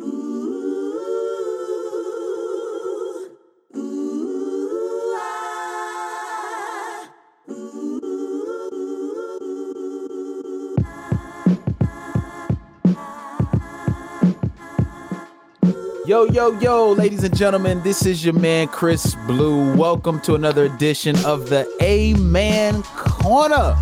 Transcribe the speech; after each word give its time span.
Yo, 0.00 0.06
yo, 16.24 16.58
yo, 16.60 16.92
ladies 16.92 17.22
and 17.22 17.36
gentlemen, 17.36 17.82
this 17.82 18.06
is 18.06 18.24
your 18.24 18.32
man 18.32 18.68
Chris 18.68 19.14
Blue. 19.26 19.76
Welcome 19.76 20.18
to 20.22 20.34
another 20.34 20.64
edition 20.64 21.14
of 21.26 21.50
the 21.50 21.70
Amen 21.82 22.82
Corner. 22.96 23.76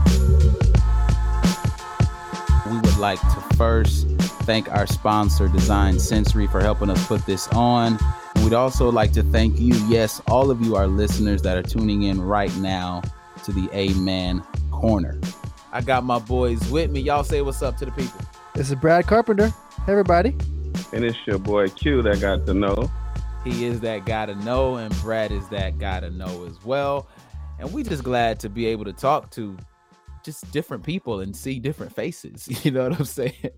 We 2.69 2.81
would 2.81 2.99
like 2.99 3.21
to 3.21 3.57
first 3.57 4.08
thank 4.49 4.73
our 4.73 4.87
sponsor, 4.87 5.47
Design 5.47 5.99
Sensory, 5.99 6.47
for 6.47 6.59
helping 6.59 6.89
us 6.89 7.07
put 7.07 7.27
this 7.27 7.49
on. 7.49 7.99
And 8.35 8.45
we'd 8.45 8.55
also 8.55 8.91
like 8.91 9.13
to 9.13 9.23
thank 9.25 9.61
you, 9.61 9.75
yes, 9.89 10.23
all 10.27 10.51
of 10.51 10.63
you, 10.63 10.75
our 10.75 10.87
listeners 10.87 11.43
that 11.43 11.59
are 11.59 11.63
tuning 11.63 12.05
in 12.05 12.19
right 12.19 12.57
now 12.57 13.03
to 13.45 13.53
the 13.53 13.69
Amen 13.75 14.43
Corner. 14.71 15.21
I 15.71 15.83
got 15.83 16.03
my 16.03 16.19
boys 16.19 16.67
with 16.71 16.91
me. 16.91 17.01
Y'all 17.01 17.25
say 17.25 17.43
what's 17.43 17.61
up 17.61 17.77
to 17.77 17.85
the 17.85 17.91
people. 17.91 18.23
This 18.55 18.71
is 18.71 18.77
Brad 18.77 19.07
Carpenter. 19.07 19.49
Hey, 19.49 19.93
everybody. 19.93 20.31
And 20.95 21.05
it's 21.05 21.19
your 21.27 21.39
boy 21.39 21.69
Q 21.69 22.01
that 22.01 22.23
got 22.23 22.47
to 22.47 22.55
know. 22.55 22.91
He 23.45 23.67
is 23.67 23.81
that 23.81 24.07
guy 24.07 24.25
to 24.25 24.35
know, 24.35 24.77
and 24.77 24.95
Brad 25.03 25.31
is 25.31 25.47
that 25.51 25.79
guy 25.79 26.01
to 26.01 26.11
know 26.11 26.47
as 26.47 26.65
well. 26.65 27.07
And 27.59 27.71
we 27.71 27.83
just 27.83 28.03
glad 28.03 28.41
to 28.41 28.49
be 28.49 28.65
able 28.65 28.87
to 28.87 28.95
talk 28.95 29.31
to 29.33 29.59
just 30.29 30.51
different 30.53 30.85
people 30.85 31.21
and 31.21 31.35
see 31.35 31.59
different 31.59 31.95
faces. 31.95 32.47
You 32.65 32.71
know 32.71 32.89
what 32.89 32.99
I'm 32.99 33.05
saying? 33.07 33.33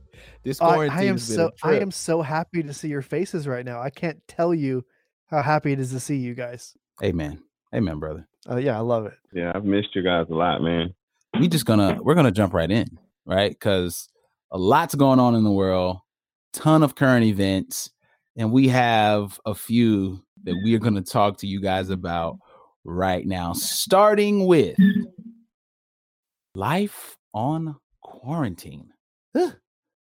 This 0.45 0.59
quarantine 0.59 0.99
I, 0.99 1.03
I 1.03 1.05
am 1.07 1.15
has 1.15 1.29
been 1.29 1.37
so 1.37 1.47
a 1.47 1.67
I 1.67 1.71
trip. 1.71 1.83
am 1.83 1.91
so 1.91 2.23
happy 2.23 2.63
to 2.63 2.75
see 2.75 2.89
your 2.89 3.01
faces 3.03 3.49
right 3.49 3.65
now. 3.65 3.81
I 3.81 3.89
can't 3.89 4.21
tell 4.29 4.55
you 4.55 4.85
how 5.27 5.41
happy 5.43 5.73
it 5.73 5.81
is 5.81 5.93
to 5.93 6.01
see 6.01 6.17
you 6.17 6.35
guys. 6.35 6.75
Amen. 7.03 7.43
Amen, 7.75 7.99
brother. 7.99 8.29
Uh, 8.49 8.57
yeah, 8.57 8.77
I 8.77 8.81
love 8.81 9.07
it. 9.07 9.15
Yeah, 9.33 9.53
I've 9.55 9.65
missed 9.65 9.95
you 9.95 10.03
guys 10.03 10.27
a 10.31 10.35
lot, 10.35 10.63
man. 10.63 10.95
We 11.39 11.49
just 11.49 11.65
gonna 11.65 11.99
we're 12.03 12.15
gonna 12.15 12.31
jump 12.31 12.53
right 12.53 12.71
in, 12.71 12.87
right? 13.25 13.51
Because 13.51 14.09
a 14.51 14.59
lot's 14.59 14.95
going 14.95 15.21
on 15.21 15.35
in 15.35 15.43
the 15.43 15.51
world, 15.51 15.99
ton 16.53 16.83
of 16.83 16.95
current 16.95 17.25
events, 17.25 17.91
and 18.37 18.53
we 18.53 18.69
have 18.69 19.41
a 19.47 19.55
few 19.55 20.23
that 20.45 20.55
we 20.65 20.75
are 20.75 20.81
gonna 20.81 21.03
talk 21.03 21.39
to 21.39 21.47
you 21.47 21.63
guys 21.63 21.89
about 21.89 22.39
right 22.85 23.27
now. 23.27 23.55
Starting 23.55 24.47
with 24.47 24.77
life 26.61 27.17
on 27.33 27.75
quarantine. 28.03 28.91
Huh. 29.35 29.53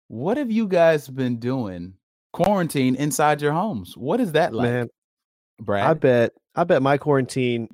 What 0.08 0.38
have 0.38 0.50
you 0.50 0.68
guys 0.68 1.10
been 1.10 1.38
doing 1.38 1.96
quarantine 2.32 2.96
inside 2.96 3.42
your 3.42 3.52
homes? 3.52 3.96
What 3.98 4.22
is 4.22 4.32
that 4.32 4.54
like, 4.54 4.72
Man, 4.72 4.88
Brad? 5.60 5.84
I 5.84 5.94
bet 5.94 6.32
I 6.56 6.64
bet 6.64 6.82
my 6.82 6.98
quarantine 6.98 7.68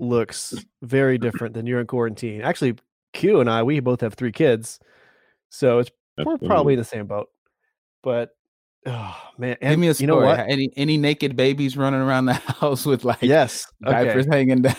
looks 0.00 0.52
very 0.82 1.16
different 1.16 1.54
than 1.54 1.66
you're 1.66 1.80
in 1.80 1.86
quarantine. 1.86 2.40
Actually, 2.40 2.74
Q 3.12 3.40
and 3.40 3.48
I, 3.48 3.62
we 3.62 3.78
both 3.78 4.00
have 4.00 4.14
three 4.14 4.32
kids. 4.32 4.80
So 5.50 5.78
it's 5.78 5.90
we're 6.18 6.38
probably 6.38 6.72
in 6.72 6.80
the 6.80 6.84
same 6.84 7.06
boat. 7.06 7.28
But 8.02 8.30
oh 8.86 9.16
man, 9.38 9.56
and 9.60 9.72
Give 9.72 9.78
me 9.78 9.88
a 9.90 9.92
you 9.92 10.08
know 10.08 10.16
what? 10.16 10.40
Any 10.40 10.72
any 10.76 10.96
naked 10.96 11.36
babies 11.36 11.76
running 11.76 12.00
around 12.00 12.24
the 12.24 12.32
house 12.60 12.84
with 12.84 13.04
like 13.04 13.22
yes. 13.22 13.64
Okay. 13.86 14.06
diapers 14.06 14.26
hanging 14.26 14.62
down? 14.62 14.76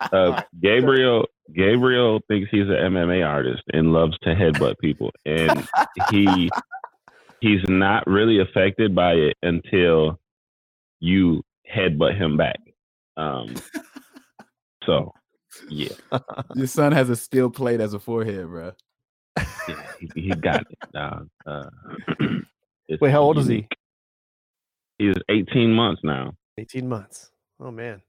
Uh, 0.00 0.40
Gabriel 0.62 1.26
Gabriel 1.54 2.20
thinks 2.28 2.50
he's 2.50 2.62
an 2.68 2.92
MMA 2.92 3.26
artist 3.26 3.62
and 3.72 3.92
loves 3.92 4.16
to 4.22 4.34
headbutt 4.34 4.78
people, 4.80 5.10
and 5.26 5.68
he 6.10 6.50
he's 7.40 7.62
not 7.68 8.06
really 8.06 8.40
affected 8.40 8.94
by 8.94 9.12
it 9.14 9.36
until 9.42 10.18
you 11.00 11.42
headbutt 11.74 12.16
him 12.20 12.36
back. 12.36 12.60
Um, 13.16 13.54
so 14.84 15.12
yeah, 15.68 15.90
Your 16.54 16.66
son 16.68 16.92
has 16.92 17.10
a 17.10 17.16
steel 17.16 17.50
plate 17.50 17.80
as 17.80 17.94
a 17.94 18.00
forehead, 18.00 18.46
bro. 18.48 18.72
yeah 19.68 19.76
he, 20.00 20.10
he 20.14 20.30
got 20.30 20.62
it. 20.70 20.78
dog. 20.94 21.28
Uh, 21.46 21.70
Wait, 23.00 23.12
how 23.12 23.22
old 23.22 23.38
is 23.38 23.46
he? 23.46 23.68
He's 24.98 25.14
18 25.30 25.72
months 25.74 26.02
now. 26.04 26.34
18 26.58 26.88
months. 26.88 27.30
Oh 27.60 27.70
man. 27.72 28.02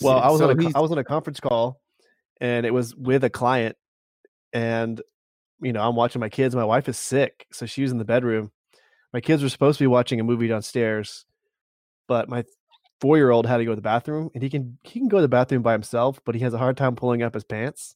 Well, 0.00 0.18
I 0.18 0.30
was 0.30 0.40
So 0.40 0.44
on 0.44 0.50
a, 0.50 0.56
co- 0.56 0.68
he's- 0.68 0.74
I 0.74 0.80
was 0.80 0.92
on 0.92 0.98
a 0.98 1.04
conference 1.04 1.40
call 1.40 1.80
and 2.40 2.66
it 2.66 2.72
was 2.74 2.94
with 2.94 3.24
a 3.24 3.30
client 3.30 3.76
and 4.52 5.00
you 5.62 5.72
know, 5.72 5.80
I'm 5.88 5.96
watching 5.96 6.20
my 6.20 6.28
kids. 6.28 6.54
My 6.54 6.64
wife 6.64 6.88
is 6.88 6.98
sick, 6.98 7.46
so 7.52 7.64
she 7.66 7.82
was 7.82 7.90
in 7.90 7.98
the 7.98 8.04
bedroom. 8.04 8.52
My 9.12 9.20
kids 9.20 9.42
were 9.42 9.48
supposed 9.48 9.78
to 9.78 9.84
be 9.84 9.88
watching 9.88 10.20
a 10.20 10.24
movie 10.24 10.48
downstairs, 10.48 11.24
but 12.08 12.28
my 12.28 12.44
4-year-old 13.02 13.46
had 13.46 13.58
to 13.58 13.64
go 13.64 13.72
to 13.72 13.76
the 13.76 13.82
bathroom 13.82 14.30
and 14.34 14.42
he 14.42 14.50
can 14.50 14.78
he 14.84 14.98
can 15.00 15.08
go 15.08 15.18
to 15.18 15.22
the 15.22 15.28
bathroom 15.28 15.62
by 15.62 15.72
himself, 15.72 16.20
but 16.24 16.34
he 16.34 16.42
has 16.42 16.54
a 16.54 16.58
hard 16.58 16.76
time 16.76 16.96
pulling 16.96 17.22
up 17.22 17.34
his 17.34 17.44
pants. 17.44 17.94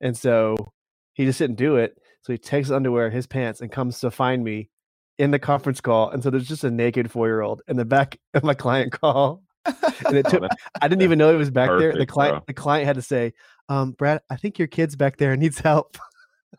And 0.00 0.16
so 0.16 0.72
he 1.14 1.24
just 1.24 1.38
didn't 1.38 1.56
do 1.56 1.76
it. 1.76 1.96
So 2.22 2.32
he 2.32 2.38
takes 2.38 2.68
his 2.68 2.72
underwear, 2.72 3.10
his 3.10 3.26
pants 3.26 3.60
and 3.60 3.70
comes 3.72 4.00
to 4.00 4.10
find 4.10 4.42
me 4.44 4.70
in 5.18 5.30
the 5.30 5.38
conference 5.38 5.80
call. 5.80 6.10
And 6.10 6.22
so 6.22 6.30
there's 6.30 6.48
just 6.48 6.64
a 6.64 6.70
naked 6.70 7.10
4-year-old 7.10 7.62
in 7.68 7.76
the 7.76 7.84
back 7.86 8.18
of 8.34 8.44
my 8.44 8.54
client 8.54 8.92
call. 8.92 9.42
And 10.06 10.16
it 10.16 10.26
Oh, 10.26 10.30
took 10.30 10.44
I 10.80 10.88
didn't 10.88 11.02
even 11.02 11.18
know 11.18 11.32
it 11.32 11.36
was 11.38 11.50
back 11.50 11.74
there. 11.76 11.92
The 11.96 12.06
client 12.06 12.34
bro. 12.36 12.44
the 12.46 12.54
client 12.54 12.86
had 12.86 12.96
to 12.96 13.02
say, 13.02 13.32
um, 13.68 13.92
Brad, 13.92 14.20
I 14.30 14.36
think 14.36 14.58
your 14.58 14.68
kid's 14.68 14.96
back 14.96 15.16
there 15.16 15.32
and 15.32 15.40
needs 15.42 15.58
help. 15.58 15.98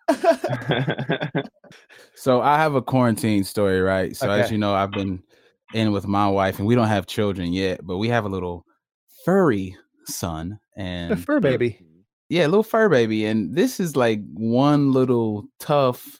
So 2.15 2.41
I 2.41 2.57
have 2.57 2.73
a 2.75 2.81
quarantine 2.81 3.43
story, 3.43 3.79
right? 3.79 4.15
So 4.15 4.31
as 4.31 4.51
you 4.51 4.57
know, 4.57 4.73
I've 4.73 4.91
been 4.91 5.21
in 5.73 5.91
with 5.91 6.07
my 6.07 6.27
wife, 6.27 6.57
and 6.57 6.67
we 6.67 6.75
don't 6.75 6.87
have 6.87 7.05
children 7.05 7.53
yet, 7.53 7.81
but 7.83 7.97
we 7.97 8.09
have 8.09 8.25
a 8.25 8.29
little 8.29 8.65
furry 9.23 9.77
son, 10.05 10.59
and 10.75 11.13
A 11.13 11.15
fur 11.15 11.39
baby. 11.39 11.79
yeah, 12.29 12.45
little 12.45 12.63
fur 12.63 12.89
baby. 12.89 13.25
And 13.25 13.55
this 13.55 13.79
is 13.79 13.95
like 13.95 14.21
one 14.33 14.91
little 14.91 15.45
tough, 15.59 16.19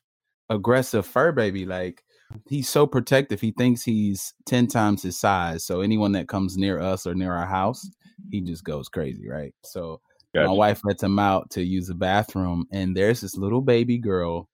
aggressive 0.50 1.06
fur 1.06 1.32
baby. 1.32 1.66
Like 1.66 2.04
he's 2.48 2.70
so 2.70 2.86
protective. 2.86 3.42
He 3.42 3.52
thinks 3.52 3.82
he's 3.82 4.34
10 4.46 4.68
times 4.68 5.02
his 5.02 5.20
size. 5.20 5.66
So 5.66 5.82
anyone 5.82 6.12
that 6.12 6.28
comes 6.28 6.58
near 6.58 6.80
us 6.80 7.08
or 7.08 7.16
near 7.16 7.34
our 7.34 7.48
house, 7.48 7.90
he 8.30 8.42
just 8.42 8.64
goes 8.64 8.88
crazy, 8.88 9.28
right? 9.28 9.54
So 9.64 10.00
my 10.34 10.52
wife 10.52 10.82
lets 10.84 11.04
him 11.04 11.20
out 11.20 11.50
to 11.52 11.64
use 11.64 11.88
the 11.88 11.96
bathroom, 11.96 12.66
and 12.72 12.96
there's 12.96 13.22
this 13.22 13.36
little 13.38 13.62
baby 13.62 13.98
girl 13.98 14.50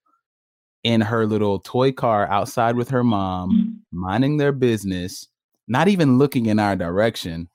in 0.82 1.00
her 1.00 1.26
little 1.26 1.58
toy 1.60 1.92
car 1.92 2.26
outside 2.28 2.76
with 2.76 2.90
her 2.90 3.02
mom, 3.04 3.82
minding 3.92 4.36
their 4.36 4.52
business, 4.52 5.26
not 5.66 5.88
even 5.88 6.18
looking 6.18 6.46
in 6.46 6.58
our 6.58 6.76
direction. 6.76 7.48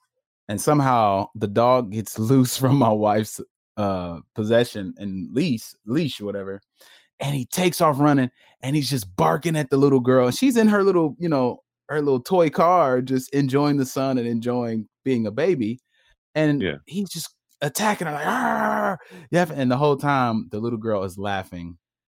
And 0.48 0.60
somehow 0.60 1.28
the 1.36 1.48
dog 1.48 1.92
gets 1.92 2.18
loose 2.32 2.58
from 2.58 2.78
my 2.78 2.90
wife's 2.92 3.40
uh 3.78 4.20
possession 4.36 4.94
and 4.98 5.34
leash, 5.34 5.74
leash, 5.86 6.20
whatever. 6.20 6.60
And 7.20 7.36
he 7.36 7.46
takes 7.46 7.82
off 7.82 8.00
running 8.00 8.32
and 8.62 8.76
he's 8.76 8.90
just 8.90 9.16
barking 9.16 9.56
at 9.56 9.70
the 9.70 9.78
little 9.78 10.00
girl. 10.00 10.28
And 10.28 10.36
she's 10.36 10.58
in 10.58 10.68
her 10.68 10.84
little, 10.84 11.16
you 11.20 11.30
know, 11.30 11.60
her 11.90 12.02
little 12.02 12.20
toy 12.22 12.50
car, 12.50 13.02
just 13.02 13.34
enjoying 13.34 13.78
the 13.78 13.86
sun 13.86 14.18
and 14.18 14.28
enjoying 14.28 14.88
being 15.04 15.28
a 15.28 15.32
baby. 15.32 15.80
And 16.36 16.62
Yeah. 16.62 16.76
he's 16.86 17.10
just 17.10 17.36
attacking 17.62 18.08
her 18.08 18.14
like, 18.14 18.26
"Arr!" 18.28 19.00
yeah. 19.32 19.46
And 19.54 19.70
the 19.72 19.78
whole 19.78 19.98
time 19.98 20.48
the 20.52 20.60
little 20.60 20.80
girl 20.80 21.04
is 21.04 21.18
laughing 21.18 21.78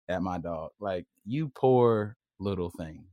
at 0.08 0.22
my 0.22 0.38
dog. 0.38 0.72
Like, 0.80 1.06
you 1.26 1.50
poor 1.50 2.18
little 2.40 2.70
thing. 2.72 3.06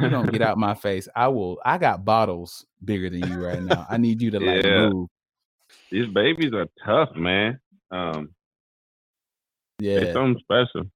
You 0.00 0.10
don't 0.10 0.30
get 0.30 0.42
out 0.42 0.58
my 0.58 0.74
face. 0.74 1.08
I 1.16 1.28
will 1.28 1.58
I 1.64 1.78
got 1.78 2.04
bottles 2.04 2.66
bigger 2.84 3.10
than 3.10 3.20
you 3.28 3.44
right 3.44 3.62
now. 3.62 3.86
I 3.88 3.96
need 3.96 4.20
you 4.22 4.30
to 4.32 4.40
like 4.40 4.64
Yeah. 4.64 4.88
move. 4.88 5.08
These 5.90 6.08
babies 6.08 6.52
are 6.52 6.66
tough, 6.84 7.14
man. 7.16 7.58
Um, 7.90 8.34
Yeah. 9.78 9.98
It's 9.98 10.12
something 10.14 10.40
special. 10.42 10.90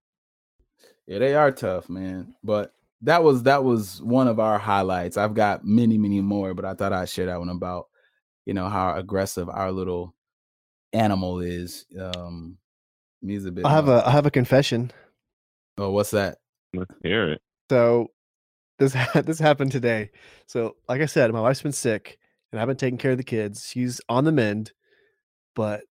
Yeah, 1.07 1.19
they 1.21 1.35
are 1.35 1.53
tough, 1.53 1.89
man. 1.89 2.35
But 2.43 2.75
that 3.03 3.23
was 3.23 3.45
that 3.45 3.63
was 3.65 4.03
one 4.03 4.27
of 4.29 4.41
our 4.41 4.59
highlights. 4.59 5.17
I've 5.17 5.35
got 5.35 5.65
many, 5.65 5.99
many 5.99 6.21
more, 6.21 6.53
but 6.55 6.65
I 6.65 6.75
thought 6.75 6.93
I'd 6.93 7.09
share 7.09 7.27
that 7.27 7.39
one 7.39 7.49
about, 7.49 7.87
you 8.45 8.55
know, 8.55 8.69
how 8.69 8.97
aggressive 8.97 9.49
our 9.49 9.71
little 9.71 10.15
animal 10.97 11.41
is. 11.41 11.87
Um 11.99 12.59
he's 13.25 13.45
a 13.45 13.53
bit 13.53 13.65
I 13.65 13.71
have 13.71 13.89
a 13.89 14.07
I 14.07 14.11
have 14.11 14.27
a 14.27 14.31
confession. 14.31 14.93
Oh, 15.79 15.91
what's 15.91 16.11
that? 16.11 16.39
Let's 16.75 16.95
hear 17.03 17.33
it. 17.33 17.41
So 17.71 18.09
this 18.79 18.97
this 19.25 19.39
happened 19.39 19.73
today. 19.73 20.11
So 20.47 20.77
like 20.89 21.01
I 21.01 21.07
said, 21.07 21.33
my 21.33 21.41
wife's 21.41 21.63
been 21.63 21.73
sick 21.73 22.19
and 22.53 22.61
I've 22.61 22.69
been 22.69 22.77
taking 22.77 22.99
care 22.99 23.13
of 23.13 23.19
the 23.19 23.25
kids. 23.25 23.69
She's 23.69 24.01
on 24.09 24.25
the 24.25 24.33
mend, 24.33 24.73
but 25.55 25.83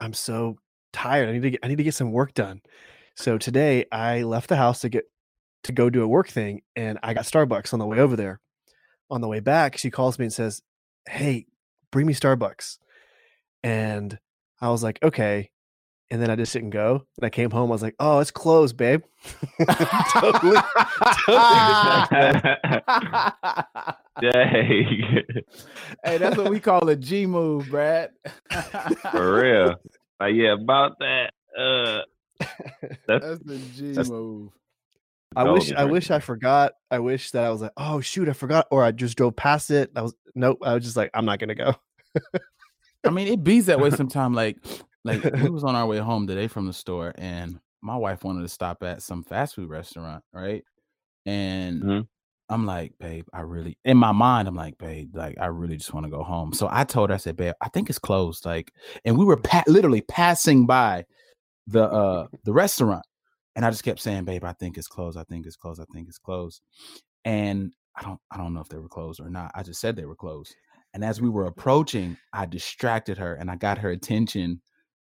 I'm 0.00 0.14
so 0.14 0.56
tired. 0.92 1.28
I 1.28 1.32
need 1.32 1.42
to 1.42 1.50
get 1.50 1.60
I 1.62 1.68
need 1.68 1.78
to 1.78 1.84
get 1.84 1.94
some 1.94 2.12
work 2.12 2.34
done. 2.34 2.60
So 3.16 3.38
today 3.38 3.84
I 3.92 4.22
left 4.22 4.48
the 4.48 4.56
house 4.56 4.80
to 4.80 4.88
get 4.88 5.04
to 5.64 5.72
go 5.72 5.90
do 5.90 6.02
a 6.02 6.08
work 6.08 6.28
thing 6.28 6.62
and 6.74 6.98
I 7.02 7.14
got 7.14 7.24
Starbucks 7.24 7.72
on 7.72 7.78
the 7.78 7.86
way 7.86 7.98
over 7.98 8.16
there. 8.16 8.40
On 9.10 9.20
the 9.20 9.28
way 9.28 9.40
back, 9.40 9.76
she 9.76 9.90
calls 9.90 10.18
me 10.18 10.26
and 10.26 10.32
says, 10.32 10.62
"Hey, 11.08 11.46
bring 11.90 12.06
me 12.06 12.14
Starbucks." 12.14 12.78
And 13.64 14.18
I 14.60 14.68
was 14.70 14.82
like, 14.82 14.98
"Okay." 15.02 15.50
And 16.12 16.20
then 16.20 16.28
I 16.28 16.34
just 16.34 16.52
didn't 16.52 16.70
go. 16.70 17.06
And 17.18 17.24
I 17.24 17.30
came 17.30 17.50
home. 17.52 17.70
I 17.70 17.72
was 17.72 17.82
like, 17.82 17.94
"Oh, 18.00 18.18
it's 18.18 18.30
closed, 18.30 18.76
babe." 18.76 19.02
totally, 20.12 20.56
totally 21.26 22.10
just. 22.10 22.42
Dang. 24.20 25.24
hey, 26.04 26.18
that's 26.18 26.36
what 26.36 26.50
we 26.50 26.60
call 26.60 26.88
a 26.88 26.96
G 26.96 27.26
move, 27.26 27.68
Brad. 27.70 28.10
For 29.12 29.40
real. 29.40 29.76
Like, 30.18 30.34
yeah, 30.34 30.52
about 30.52 30.98
that. 30.98 31.32
Uh, 31.58 32.00
that's, 33.06 33.24
That's 33.26 33.42
the 33.44 33.58
G 33.74 33.88
That's- 33.92 34.10
move. 34.10 34.50
I 35.36 35.44
Golden 35.44 35.60
wish 35.60 35.72
I 35.72 35.84
wish 35.84 36.10
I 36.10 36.18
forgot. 36.18 36.72
I 36.90 36.98
wish 36.98 37.30
that 37.30 37.44
I 37.44 37.50
was 37.50 37.60
like, 37.60 37.70
oh 37.76 38.00
shoot, 38.00 38.28
I 38.28 38.32
forgot, 38.32 38.66
or 38.72 38.82
I 38.82 38.90
just 38.90 39.16
drove 39.16 39.36
past 39.36 39.70
it. 39.70 39.92
I 39.94 40.02
was 40.02 40.12
nope. 40.34 40.58
I 40.60 40.74
was 40.74 40.82
just 40.82 40.96
like, 40.96 41.10
I'm 41.14 41.24
not 41.24 41.38
gonna 41.38 41.54
go. 41.54 41.72
I 43.04 43.10
mean, 43.10 43.28
it 43.28 43.42
bees 43.42 43.66
that 43.66 43.80
way 43.80 43.90
sometimes. 43.90 44.36
Like, 44.36 44.58
like 45.04 45.24
we 45.40 45.50
was 45.50 45.64
on 45.64 45.74
our 45.74 45.86
way 45.86 45.98
home 45.98 46.26
today 46.26 46.48
from 46.48 46.66
the 46.66 46.72
store, 46.72 47.12
and 47.16 47.58
my 47.82 47.96
wife 47.96 48.24
wanted 48.24 48.42
to 48.42 48.48
stop 48.48 48.82
at 48.82 49.02
some 49.02 49.22
fast 49.24 49.54
food 49.54 49.70
restaurant, 49.70 50.22
right? 50.32 50.64
And 51.26 51.82
Mhm. 51.82 52.08
I'm 52.50 52.66
like, 52.66 52.94
babe, 52.98 53.26
I 53.32 53.42
really, 53.42 53.78
in 53.84 53.96
my 53.96 54.12
mind, 54.12 54.48
I'm 54.48 54.56
like, 54.56 54.76
babe, 54.78 55.14
like, 55.16 55.38
I 55.40 55.46
really 55.46 55.76
just 55.76 55.94
want 55.94 56.04
to 56.06 56.10
go 56.10 56.22
home. 56.24 56.52
So 56.52 56.68
I 56.70 56.84
told 56.84 57.10
her, 57.10 57.14
I 57.14 57.18
said, 57.18 57.36
babe, 57.36 57.54
I 57.62 57.68
think 57.70 57.90
it's 57.90 57.98
closed. 57.98 58.44
Like, 58.44 58.72
and 59.04 59.18
we 59.18 59.24
were 59.24 59.36
pa- 59.38 59.64
literally 59.68 60.02
passing 60.02 60.66
by 60.66 61.06
the 61.66 61.84
uh 61.84 62.28
the 62.44 62.52
restaurant, 62.52 63.04
and 63.56 63.64
I 63.64 63.70
just 63.70 63.84
kept 63.84 64.00
saying, 64.00 64.24
babe, 64.24 64.44
I 64.44 64.52
think 64.54 64.78
it's 64.78 64.88
closed. 64.88 65.18
I 65.18 65.24
think 65.24 65.46
it's 65.46 65.56
closed. 65.56 65.80
I 65.80 65.86
think 65.92 66.08
it's 66.08 66.18
closed. 66.18 66.62
And 67.24 67.72
I 67.96 68.02
don't, 68.02 68.20
I 68.30 68.36
don't 68.38 68.54
know 68.54 68.60
if 68.60 68.68
they 68.68 68.78
were 68.78 68.88
closed 68.88 69.20
or 69.20 69.30
not. 69.30 69.52
I 69.54 69.62
just 69.62 69.80
said 69.80 69.96
they 69.96 70.06
were 70.06 70.16
closed. 70.16 70.54
And 70.94 71.04
as 71.04 71.20
we 71.20 71.28
were 71.28 71.46
approaching, 71.46 72.16
I 72.32 72.46
distracted 72.46 73.18
her 73.18 73.34
and 73.34 73.50
I 73.50 73.56
got 73.56 73.78
her 73.78 73.90
attention 73.90 74.60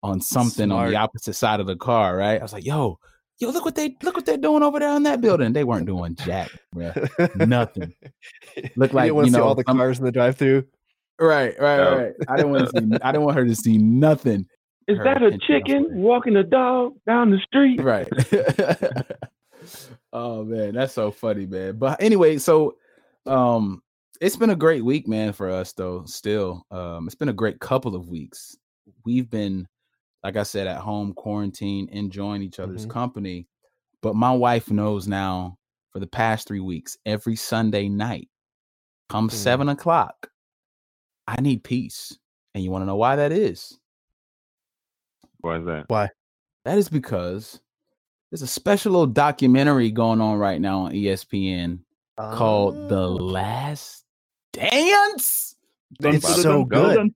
on 0.04 0.22
something 0.22 0.72
on 0.72 0.90
the 0.90 0.96
opposite 0.96 1.34
side 1.34 1.60
of 1.60 1.68
the 1.68 1.76
car, 1.76 2.18
right? 2.18 2.40
I 2.40 2.44
was 2.44 2.54
like, 2.54 2.66
yo, 2.66 3.00
yo, 3.40 3.50
look 3.50 3.66
what 3.66 3.76
they 3.76 3.96
look 4.04 4.16
what 4.16 4.26
they're 4.26 4.38
doing 4.38 4.64
over 4.64 4.80
there 4.80 4.96
in 4.96 5.04
that 5.04 5.22
building. 5.22 5.54
They 5.54 5.64
weren't 5.64 5.86
doing 5.86 6.16
jack, 6.16 6.50
bruh. 6.76 7.48
Nothing. 7.48 7.94
Look 8.76 8.92
you 8.92 8.96
like, 8.96 9.14
you 9.14 9.22
to 9.22 9.26
see 9.26 9.32
know, 9.32 9.44
all 9.44 9.56
the 9.56 9.64
cars 9.64 10.00
in 10.00 10.06
the 10.06 10.12
drive-through. 10.12 10.66
Right, 11.20 11.60
right, 11.60 11.80
Oh. 11.80 11.98
right. 11.98 12.14
I 12.28 12.36
didn't 12.38 12.52
want 12.52 12.70
to 12.70 12.80
see 12.80 12.98
I 13.02 13.12
didn't 13.12 13.26
want 13.26 13.38
her 13.38 13.46
to 13.46 13.56
see 13.56 13.78
nothing. 13.78 14.46
Is 14.88 14.98
Her 14.98 15.04
that 15.04 15.22
a 15.22 15.38
chicken 15.40 15.88
walking 15.96 16.38
a 16.38 16.44
dog 16.44 16.94
down 17.06 17.30
the 17.30 17.40
street? 17.40 17.82
Right. 17.82 18.08
oh 20.14 20.44
man, 20.46 20.76
that's 20.76 20.94
so 20.94 21.12
funny, 21.12 21.46
man. 21.46 21.78
But 21.78 22.02
anyway, 22.02 22.38
so 22.38 22.78
um 23.26 23.82
it's 24.22 24.36
been 24.36 24.50
a 24.52 24.56
great 24.56 24.84
week, 24.84 25.08
man, 25.08 25.34
for 25.34 25.50
us 25.50 25.74
though. 25.74 26.04
Still. 26.06 26.66
Um, 26.72 27.06
it's 27.08 27.16
been 27.16 27.30
a 27.30 27.34
great 27.34 27.60
couple 27.60 27.96
of 27.96 28.10
weeks. 28.10 28.58
We've 29.06 29.30
been, 29.30 29.68
like 30.24 30.38
I 30.38 30.44
said, 30.44 30.68
at 30.68 30.80
home, 30.80 31.14
quarantine, 31.14 31.90
enjoying 31.92 32.42
each 32.42 32.60
other's 32.60 32.86
Mhm. 32.86 32.90
company. 32.92 33.48
But 34.02 34.16
my 34.16 34.32
wife 34.34 34.70
knows 34.72 35.08
now 35.08 35.58
for 35.92 36.00
the 36.00 36.08
past 36.08 36.48
three 36.48 36.60
weeks, 36.60 36.98
every 37.06 37.36
Sunday 37.36 37.90
night, 37.90 38.30
come 39.10 39.30
Mhm. 39.30 39.34
seven 39.34 39.70
o'clock, 39.70 40.32
I 41.28 41.42
need 41.42 41.64
peace. 41.64 42.18
And 42.54 42.64
you 42.64 42.72
want 42.72 42.82
to 42.84 42.86
know 42.88 42.96
why 42.96 43.16
that 43.18 43.32
is? 43.32 43.78
Why 45.42 45.58
is 45.58 45.66
that? 45.66 45.86
Why? 45.90 46.10
That 46.66 46.78
is 46.78 46.90
because 46.90 47.62
there's 48.32 48.42
a 48.42 48.48
special 48.48 48.92
little 48.94 49.08
documentary 49.08 49.92
going 49.92 50.20
on 50.22 50.38
right 50.38 50.60
now 50.60 50.82
on 50.86 50.94
ESPN 50.94 51.86
called 52.18 52.90
The 52.90 53.10
Ah. 53.10 53.24
Last 53.24 54.06
Dance. 54.58 55.56
It's 56.02 56.42
so 56.42 56.66
good. 56.66 57.12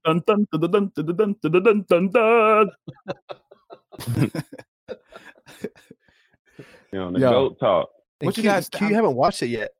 You 6.92 6.98
know, 6.98 7.12
the 7.12 7.20
Yo. 7.20 7.30
goat 7.30 7.60
talk. 7.60 7.90
And 8.20 8.26
What 8.26 8.36
you 8.36 8.42
guys- 8.42 8.68
Q, 8.68 8.88
you 8.88 8.94
haven't 8.94 9.14
watched 9.14 9.42
it 9.42 9.48
yet. 9.48 9.70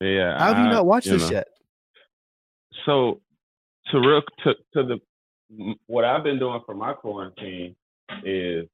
Yeah. 0.00 0.38
How 0.38 0.54
have 0.54 0.58
you 0.58 0.70
I- 0.70 0.72
not 0.72 0.86
watched 0.86 1.06
you 1.06 1.12
this 1.18 1.30
know. 1.30 1.36
yet? 1.36 1.48
So 2.84 3.20
to 3.90 4.00
real 4.00 4.22
to 4.44 4.54
to 4.74 4.82
the 4.82 5.00
what 5.86 6.04
I've 6.04 6.24
been 6.24 6.38
doing 6.38 6.60
for 6.66 6.74
my 6.74 6.92
quarantine 6.92 7.76
is 8.24 8.66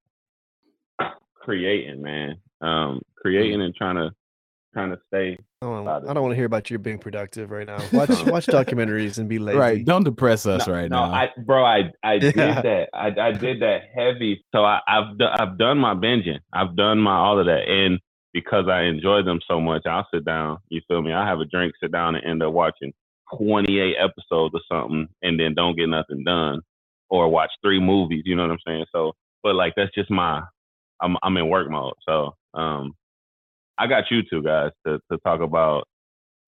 creating, 1.34 2.02
man. 2.02 2.40
Um, 2.60 3.02
creating 3.16 3.60
and 3.62 3.74
trying 3.74 3.96
to 3.96 4.14
trying 4.72 4.90
to 4.90 4.98
stay. 5.08 5.38
I 5.60 5.66
don't, 5.66 5.88
I 5.88 6.12
don't 6.12 6.22
want 6.22 6.32
to 6.32 6.36
hear 6.36 6.46
about 6.46 6.70
you 6.70 6.78
being 6.78 6.98
productive 6.98 7.50
right 7.50 7.66
now. 7.66 7.78
Watch 7.92 8.08
watch 8.26 8.46
documentaries 8.46 9.18
and 9.18 9.28
be 9.28 9.38
lazy. 9.38 9.58
Right. 9.58 9.84
Don't 9.84 10.04
depress 10.04 10.46
us 10.46 10.66
no, 10.66 10.72
right 10.72 10.90
no, 10.90 11.06
now. 11.06 11.12
I 11.12 11.28
bro, 11.44 11.64
I 11.64 11.92
I 12.02 12.18
did 12.18 12.36
Yeah. 12.36 12.60
that. 12.62 12.88
I 12.92 13.08
I 13.20 13.32
did 13.32 13.60
that 13.62 13.82
heavy. 13.94 14.44
So 14.52 14.64
I, 14.64 14.80
I've 14.88 15.18
do, 15.18 15.24
I've 15.26 15.58
done 15.58 15.78
my 15.78 15.94
binging. 15.94 16.40
I've 16.52 16.76
done 16.76 16.98
my 16.98 17.14
all 17.16 17.38
of 17.38 17.46
that, 17.46 17.68
and 17.68 18.00
because 18.32 18.66
I 18.68 18.82
enjoy 18.82 19.22
them 19.22 19.40
so 19.46 19.60
much, 19.60 19.82
I'll 19.86 20.06
sit 20.12 20.24
down. 20.24 20.58
You 20.68 20.80
feel 20.88 21.02
me? 21.02 21.12
I 21.12 21.26
have 21.26 21.40
a 21.40 21.44
drink, 21.44 21.74
sit 21.80 21.92
down, 21.92 22.16
and 22.16 22.24
end 22.24 22.42
up 22.42 22.52
watching 22.52 22.92
twenty 23.36 23.78
eight 23.78 23.96
episodes 24.00 24.54
or 24.54 24.60
something, 24.70 25.06
and 25.22 25.38
then 25.38 25.54
don't 25.54 25.76
get 25.76 25.88
nothing 25.88 26.24
done, 26.24 26.60
or 27.08 27.28
watch 27.28 27.50
three 27.62 27.80
movies. 27.80 28.22
You 28.24 28.34
know 28.36 28.42
what 28.42 28.52
I'm 28.52 28.58
saying? 28.66 28.86
So, 28.92 29.12
but 29.42 29.54
like 29.54 29.74
that's 29.76 29.94
just 29.94 30.10
my. 30.10 30.42
I'm 31.00 31.16
I'm 31.22 31.36
in 31.36 31.48
work 31.48 31.68
mode, 31.68 31.94
so 32.06 32.36
um, 32.54 32.94
I 33.78 33.86
got 33.86 34.04
you 34.10 34.22
two 34.28 34.42
guys 34.42 34.70
to 34.86 34.98
to 35.10 35.18
talk 35.24 35.40
about 35.40 35.86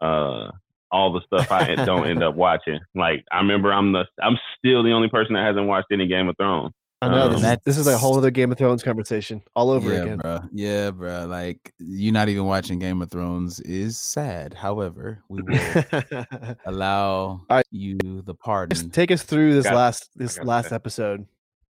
uh 0.01 0.51
all 0.91 1.13
the 1.13 1.23
stuff 1.27 1.51
I 1.51 1.75
don't 1.85 2.07
end 2.07 2.23
up 2.23 2.35
watching. 2.37 2.79
Like 2.95 3.25
I 3.33 3.39
remember 3.39 3.73
I'm 3.73 3.93
the 3.93 4.05
I'm 4.23 4.39
still 4.59 4.83
the 4.83 4.93
only 4.93 5.09
person 5.09 5.35
that 5.35 5.45
hasn't 5.47 5.67
watched 5.67 5.89
any 5.93 6.07
Game 6.07 6.29
of 6.29 6.37
Thrones. 6.37 6.73
I 7.03 7.09
know 7.09 7.23
Um, 7.27 7.33
this, 7.33 7.43
is, 7.43 7.59
this 7.67 7.79
is 7.79 7.87
a 7.87 7.99
whole 7.99 8.17
other 8.17 8.31
Game 8.31 8.51
of 8.51 8.57
Thrones 8.57 8.83
conversation 8.83 9.43
all 9.55 9.71
over 9.71 9.93
yeah, 9.93 10.03
again. 10.03 10.19
bro. 10.19 10.41
Yeah, 10.53 10.91
bro. 10.91 11.27
Like 11.27 11.75
you 11.79 12.13
not 12.13 12.29
even 12.29 12.47
watching 12.47 12.79
Game 12.79 13.03
of 13.03 13.11
Thrones 13.11 13.61
is 13.61 13.99
sad. 13.99 14.55
However, 14.55 15.23
we 15.29 15.43
will 15.43 16.27
allow 16.67 17.41
right. 17.51 17.67
you 17.71 17.99
the 17.99 18.33
Just 18.33 18.41
pardon. 18.41 18.91
take 18.91 19.11
us 19.11 19.23
through 19.23 19.55
this 19.55 19.65
Got- 19.65 19.75
last 19.75 20.11
this 20.15 20.39
last 20.43 20.71
that. 20.71 20.77
episode. 20.77 21.27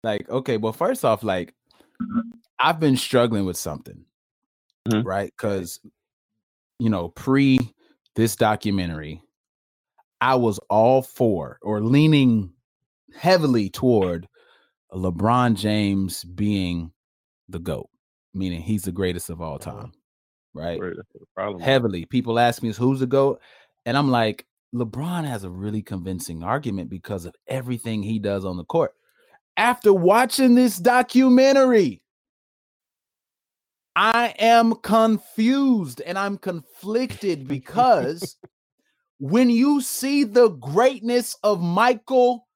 like, 0.02 0.28
okay, 0.30 0.56
well, 0.56 0.72
first 0.72 1.04
off, 1.04 1.22
like 1.22 1.52
I've 2.60 2.80
been 2.80 2.96
struggling 2.96 3.44
with 3.44 3.56
something, 3.56 4.04
Mhm. 4.88 5.04
right? 5.04 5.32
Because 5.36 5.80
you 6.78 6.90
know, 6.90 7.08
pre 7.10 7.58
this 8.16 8.36
documentary, 8.36 9.22
I 10.20 10.36
was 10.36 10.58
all 10.70 11.02
for 11.02 11.58
or 11.62 11.80
leaning 11.80 12.52
heavily 13.16 13.70
toward 13.70 14.28
LeBron 14.92 15.54
James 15.56 16.24
being 16.24 16.92
the 17.48 17.58
GOAT, 17.58 17.88
meaning 18.34 18.60
he's 18.62 18.82
the 18.82 18.92
greatest 18.92 19.30
of 19.30 19.40
all 19.40 19.56
Uh-huh. 19.56 19.82
time, 19.82 19.92
right? 20.54 20.80
Right. 20.80 20.96
Heavily. 21.60 22.04
People 22.06 22.38
ask 22.38 22.62
me, 22.62 22.72
who's 22.72 23.00
the 23.00 23.06
GOAT? 23.06 23.40
And 23.86 23.96
I'm 23.96 24.10
like, 24.10 24.46
LeBron 24.74 25.24
has 25.24 25.44
a 25.44 25.50
really 25.50 25.82
convincing 25.82 26.42
argument 26.42 26.90
because 26.90 27.24
of 27.24 27.34
everything 27.46 28.02
he 28.02 28.18
does 28.18 28.44
on 28.44 28.56
the 28.56 28.64
court. 28.64 28.92
After 29.56 29.92
watching 29.92 30.54
this 30.54 30.78
documentary, 30.78 32.02
I 34.00 34.32
am 34.38 34.76
confused 34.76 36.00
and 36.00 36.16
I'm 36.16 36.38
conflicted 36.38 37.48
because 37.48 38.36
when 39.18 39.50
you 39.50 39.80
see 39.80 40.22
the 40.22 40.50
greatness 40.50 41.36
of 41.42 41.60
Michael 41.60 42.46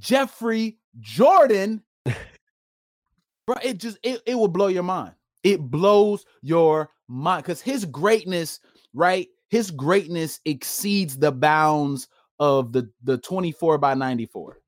Jeffrey 0.00 0.78
Jordan, 0.98 1.84
bro, 2.04 3.56
it 3.62 3.78
just 3.78 3.96
it, 4.02 4.22
it 4.26 4.34
will 4.34 4.48
blow 4.48 4.66
your 4.66 4.82
mind. 4.82 5.12
It 5.44 5.60
blows 5.60 6.24
your 6.40 6.90
mind 7.06 7.44
because 7.44 7.60
his 7.60 7.84
greatness, 7.84 8.58
right? 8.92 9.28
His 9.50 9.70
greatness 9.70 10.40
exceeds 10.46 11.16
the 11.16 11.30
bounds 11.30 12.08
of 12.40 12.72
the 12.72 12.90
the 13.04 13.18
24 13.18 13.78
by 13.78 13.94
94. 13.94 14.58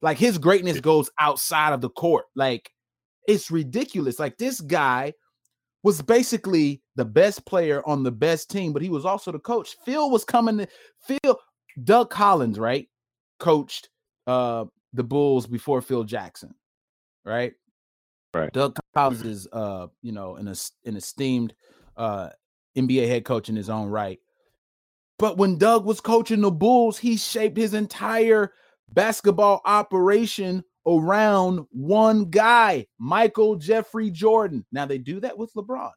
Like 0.00 0.16
his 0.16 0.38
greatness 0.38 0.80
goes 0.80 1.10
outside 1.20 1.74
of 1.74 1.82
the 1.82 1.90
court. 1.90 2.24
Like 2.34 2.70
it's 3.28 3.50
ridiculous. 3.50 4.18
Like 4.18 4.38
this 4.38 4.62
guy 4.62 5.12
was 5.84 6.00
basically 6.00 6.82
the 6.96 7.04
best 7.04 7.44
player 7.44 7.86
on 7.86 8.02
the 8.02 8.10
best 8.10 8.50
team, 8.50 8.72
but 8.72 8.82
he 8.82 8.88
was 8.88 9.04
also 9.04 9.30
the 9.30 9.38
coach. 9.38 9.76
Phil 9.84 10.10
was 10.10 10.24
coming 10.24 10.58
to 10.58 10.68
Phil, 11.06 11.38
Doug 11.84 12.10
Collins, 12.10 12.58
right? 12.58 12.88
Coached 13.38 13.90
uh 14.26 14.64
the 14.94 15.04
Bulls 15.04 15.46
before 15.46 15.82
Phil 15.82 16.02
Jackson, 16.02 16.54
right? 17.24 17.52
Right. 18.32 18.52
Doug 18.52 18.76
Collins 18.94 19.22
is 19.22 19.46
uh, 19.52 19.86
you 20.02 20.10
know, 20.10 20.36
an 20.36 20.48
an 20.48 20.96
esteemed 20.96 21.54
uh 21.96 22.30
NBA 22.76 23.06
head 23.06 23.24
coach 23.24 23.48
in 23.48 23.54
his 23.54 23.70
own 23.70 23.88
right. 23.88 24.18
But 25.18 25.36
when 25.36 25.58
Doug 25.58 25.84
was 25.84 26.00
coaching 26.00 26.40
the 26.40 26.50
Bulls, 26.50 26.98
he 26.98 27.16
shaped 27.16 27.56
his 27.56 27.74
entire 27.74 28.52
basketball 28.92 29.60
operation 29.64 30.64
around 30.86 31.60
one 31.70 32.26
guy, 32.26 32.86
Michael 32.98 33.56
Jeffrey 33.56 34.10
Jordan. 34.10 34.64
Now 34.72 34.86
they 34.86 34.98
do 34.98 35.20
that 35.20 35.36
with 35.36 35.52
LeBron. 35.54 35.92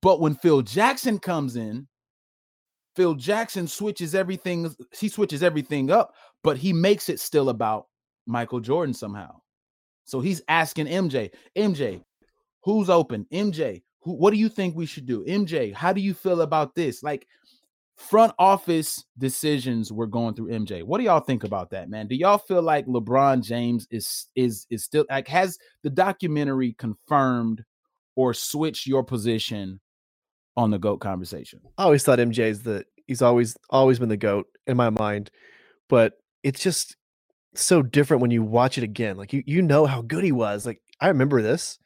But 0.00 0.20
when 0.20 0.34
Phil 0.34 0.62
Jackson 0.62 1.18
comes 1.18 1.56
in, 1.56 1.86
Phil 2.96 3.14
Jackson 3.14 3.66
switches 3.66 4.14
everything, 4.14 4.74
he 4.98 5.08
switches 5.08 5.42
everything 5.42 5.90
up, 5.90 6.14
but 6.42 6.56
he 6.56 6.72
makes 6.72 7.08
it 7.08 7.20
still 7.20 7.48
about 7.48 7.86
Michael 8.26 8.60
Jordan 8.60 8.94
somehow. 8.94 9.40
So 10.04 10.20
he's 10.20 10.42
asking 10.48 10.86
MJ, 10.86 11.30
MJ, 11.56 12.02
who's 12.64 12.90
open? 12.90 13.26
MJ, 13.32 13.82
Who, 14.00 14.12
what 14.12 14.32
do 14.32 14.36
you 14.36 14.48
think 14.48 14.74
we 14.74 14.86
should 14.86 15.06
do? 15.06 15.24
MJ, 15.24 15.72
how 15.72 15.92
do 15.92 16.00
you 16.00 16.12
feel 16.12 16.42
about 16.42 16.74
this? 16.74 17.02
Like 17.02 17.26
front 17.96 18.32
office 18.38 19.04
decisions 19.18 19.92
were 19.92 20.06
going 20.06 20.34
through 20.34 20.48
MJ. 20.48 20.82
What 20.82 20.98
do 20.98 21.04
y'all 21.04 21.20
think 21.20 21.44
about 21.44 21.70
that, 21.70 21.88
man? 21.88 22.08
Do 22.08 22.14
y'all 22.14 22.38
feel 22.38 22.62
like 22.62 22.86
LeBron 22.86 23.42
James 23.44 23.86
is 23.90 24.26
is 24.34 24.66
is 24.70 24.84
still 24.84 25.04
like 25.10 25.28
has 25.28 25.58
the 25.82 25.90
documentary 25.90 26.74
confirmed 26.78 27.64
or 28.16 28.34
switched 28.34 28.86
your 28.86 29.04
position 29.04 29.80
on 30.56 30.70
the 30.70 30.78
GOAT 30.78 30.98
conversation? 30.98 31.60
I 31.78 31.84
always 31.84 32.02
thought 32.02 32.18
MJ's 32.18 32.62
the 32.62 32.84
he's 33.06 33.22
always 33.22 33.56
always 33.70 33.98
been 33.98 34.08
the 34.08 34.16
GOAT 34.16 34.46
in 34.66 34.76
my 34.76 34.90
mind. 34.90 35.30
But 35.88 36.14
it's 36.42 36.62
just 36.62 36.96
so 37.54 37.82
different 37.82 38.22
when 38.22 38.30
you 38.30 38.42
watch 38.42 38.78
it 38.78 38.84
again. 38.84 39.16
Like 39.16 39.32
you 39.32 39.42
you 39.46 39.62
know 39.62 39.86
how 39.86 40.02
good 40.02 40.24
he 40.24 40.32
was. 40.32 40.66
Like 40.66 40.80
I 41.00 41.08
remember 41.08 41.42
this. 41.42 41.78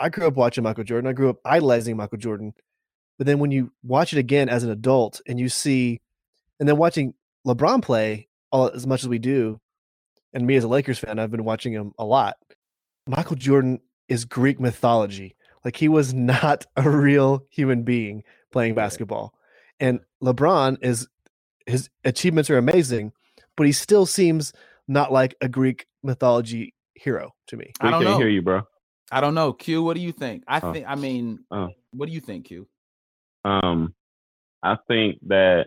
I 0.00 0.08
grew 0.08 0.26
up 0.26 0.34
watching 0.34 0.64
Michael 0.64 0.84
Jordan. 0.84 1.10
I 1.10 1.12
grew 1.12 1.28
up 1.28 1.38
idolizing 1.44 1.96
Michael 1.96 2.18
Jordan. 2.18 2.52
But 3.18 3.26
then 3.26 3.38
when 3.40 3.50
you 3.50 3.72
watch 3.82 4.12
it 4.12 4.18
again 4.18 4.48
as 4.48 4.62
an 4.64 4.70
adult 4.70 5.20
and 5.26 5.38
you 5.40 5.48
see, 5.48 6.00
and 6.60 6.68
then 6.68 6.76
watching 6.76 7.14
LeBron 7.46 7.82
play 7.82 8.28
all 8.52 8.68
as 8.70 8.86
much 8.86 9.02
as 9.02 9.08
we 9.08 9.18
do, 9.18 9.60
and 10.32 10.46
me 10.46 10.56
as 10.56 10.64
a 10.64 10.68
Lakers 10.68 10.98
fan, 10.98 11.18
I've 11.18 11.30
been 11.30 11.44
watching 11.44 11.72
him 11.72 11.92
a 11.98 12.04
lot. 12.04 12.36
Michael 13.06 13.36
Jordan 13.36 13.80
is 14.08 14.24
Greek 14.24 14.60
mythology. 14.60 15.34
Like 15.64 15.76
he 15.76 15.88
was 15.88 16.14
not 16.32 16.64
a 16.76 16.88
real 16.88 17.44
human 17.50 17.82
being 17.82 18.22
playing 18.52 18.74
basketball. 18.74 19.34
And 19.80 20.00
LeBron 20.22 20.78
is 20.82 21.08
his 21.66 21.90
achievements 22.04 22.48
are 22.50 22.58
amazing, 22.58 23.12
but 23.56 23.66
he 23.66 23.72
still 23.72 24.06
seems 24.06 24.52
not 24.86 25.12
like 25.12 25.34
a 25.40 25.48
Greek 25.48 25.86
mythology 26.02 26.74
hero 26.94 27.34
to 27.48 27.56
me. 27.56 27.72
We 27.82 27.88
I 27.88 27.90
don't 27.90 28.02
can't 28.02 28.12
know. 28.14 28.18
hear 28.18 28.28
you, 28.28 28.42
bro. 28.42 28.62
I 29.10 29.20
don't 29.20 29.34
know. 29.34 29.52
Q, 29.52 29.82
what 29.82 29.94
do 29.94 30.00
you 30.00 30.12
think? 30.12 30.44
I 30.48 30.60
Oh. 30.60 30.72
think 30.72 30.86
I 30.88 30.94
mean, 30.94 31.40
Oh. 31.50 31.68
what 31.92 32.06
do 32.06 32.12
you 32.12 32.20
think, 32.20 32.46
Q? 32.46 32.66
Um, 33.48 33.94
I 34.62 34.76
think 34.88 35.18
that 35.28 35.66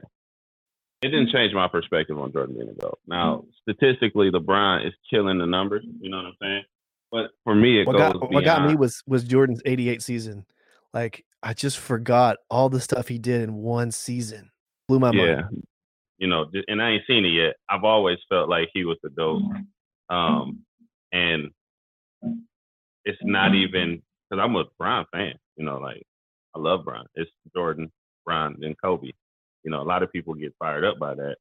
it 1.02 1.10
didn't 1.10 1.32
change 1.32 1.54
my 1.54 1.68
perspective 1.68 2.20
on 2.20 2.32
Jordan 2.32 2.56
being 2.56 2.70
a 2.70 2.74
GOAT. 2.74 3.00
Now, 3.08 3.46
statistically, 3.62 4.30
LeBron 4.30 4.86
is 4.86 4.94
killing 5.10 5.40
the 5.40 5.48
numbers. 5.48 5.84
You 6.00 6.10
know 6.10 6.18
what 6.18 6.26
I'm 6.28 6.36
saying? 6.42 6.64
But 7.12 7.32
for 7.44 7.56
me, 7.56 7.82
it 7.82 7.88
What 7.88 7.98
goes 7.98 8.14
got 8.14 8.32
what 8.32 8.46
got 8.46 8.68
me 8.68 8.76
was 8.76 9.02
was 9.08 9.24
Jordan's 9.24 9.62
88 9.66 10.02
season. 10.02 10.46
Like 10.94 11.26
I 11.42 11.54
just 11.54 11.78
forgot 11.80 12.38
all 12.50 12.70
the 12.70 12.80
stuff 12.80 13.08
he 13.08 13.18
did 13.18 13.42
in 13.42 13.56
one 13.56 13.92
season. 13.92 14.52
Blew 14.88 15.00
my 15.00 15.12
yeah. 15.12 15.36
mind. 15.42 15.68
You 16.20 16.28
know, 16.28 16.46
and 16.68 16.82
I 16.82 16.92
ain't 16.92 17.04
seen 17.08 17.26
it 17.26 17.30
yet. 17.30 17.56
I've 17.68 17.84
always 17.84 18.20
felt 18.30 18.48
like 18.48 18.70
he 18.74 18.86
was 18.86 18.98
the 19.02 19.10
GOAT. 19.10 19.42
Um, 20.10 20.60
and 21.12 21.50
it's 23.06 23.18
not 23.24 23.56
even 23.56 24.04
because 24.30 24.44
I'm 24.44 24.56
a 24.56 24.66
Bron 24.78 25.06
fan. 25.12 25.34
You 25.58 25.66
know, 25.66 25.80
like 25.80 26.04
I 26.56 26.60
love 26.60 26.86
Bron. 26.86 27.06
It's 27.16 27.32
Jordan, 27.56 27.92
Bron, 28.26 28.58
and 28.62 28.76
Kobe. 28.82 29.12
You 29.64 29.72
know, 29.72 29.82
a 29.82 29.84
lot 29.84 30.04
of 30.04 30.12
people 30.12 30.34
get 30.34 30.56
fired 30.60 30.86
up 30.86 31.00
by 31.00 31.16
that. 31.16 31.36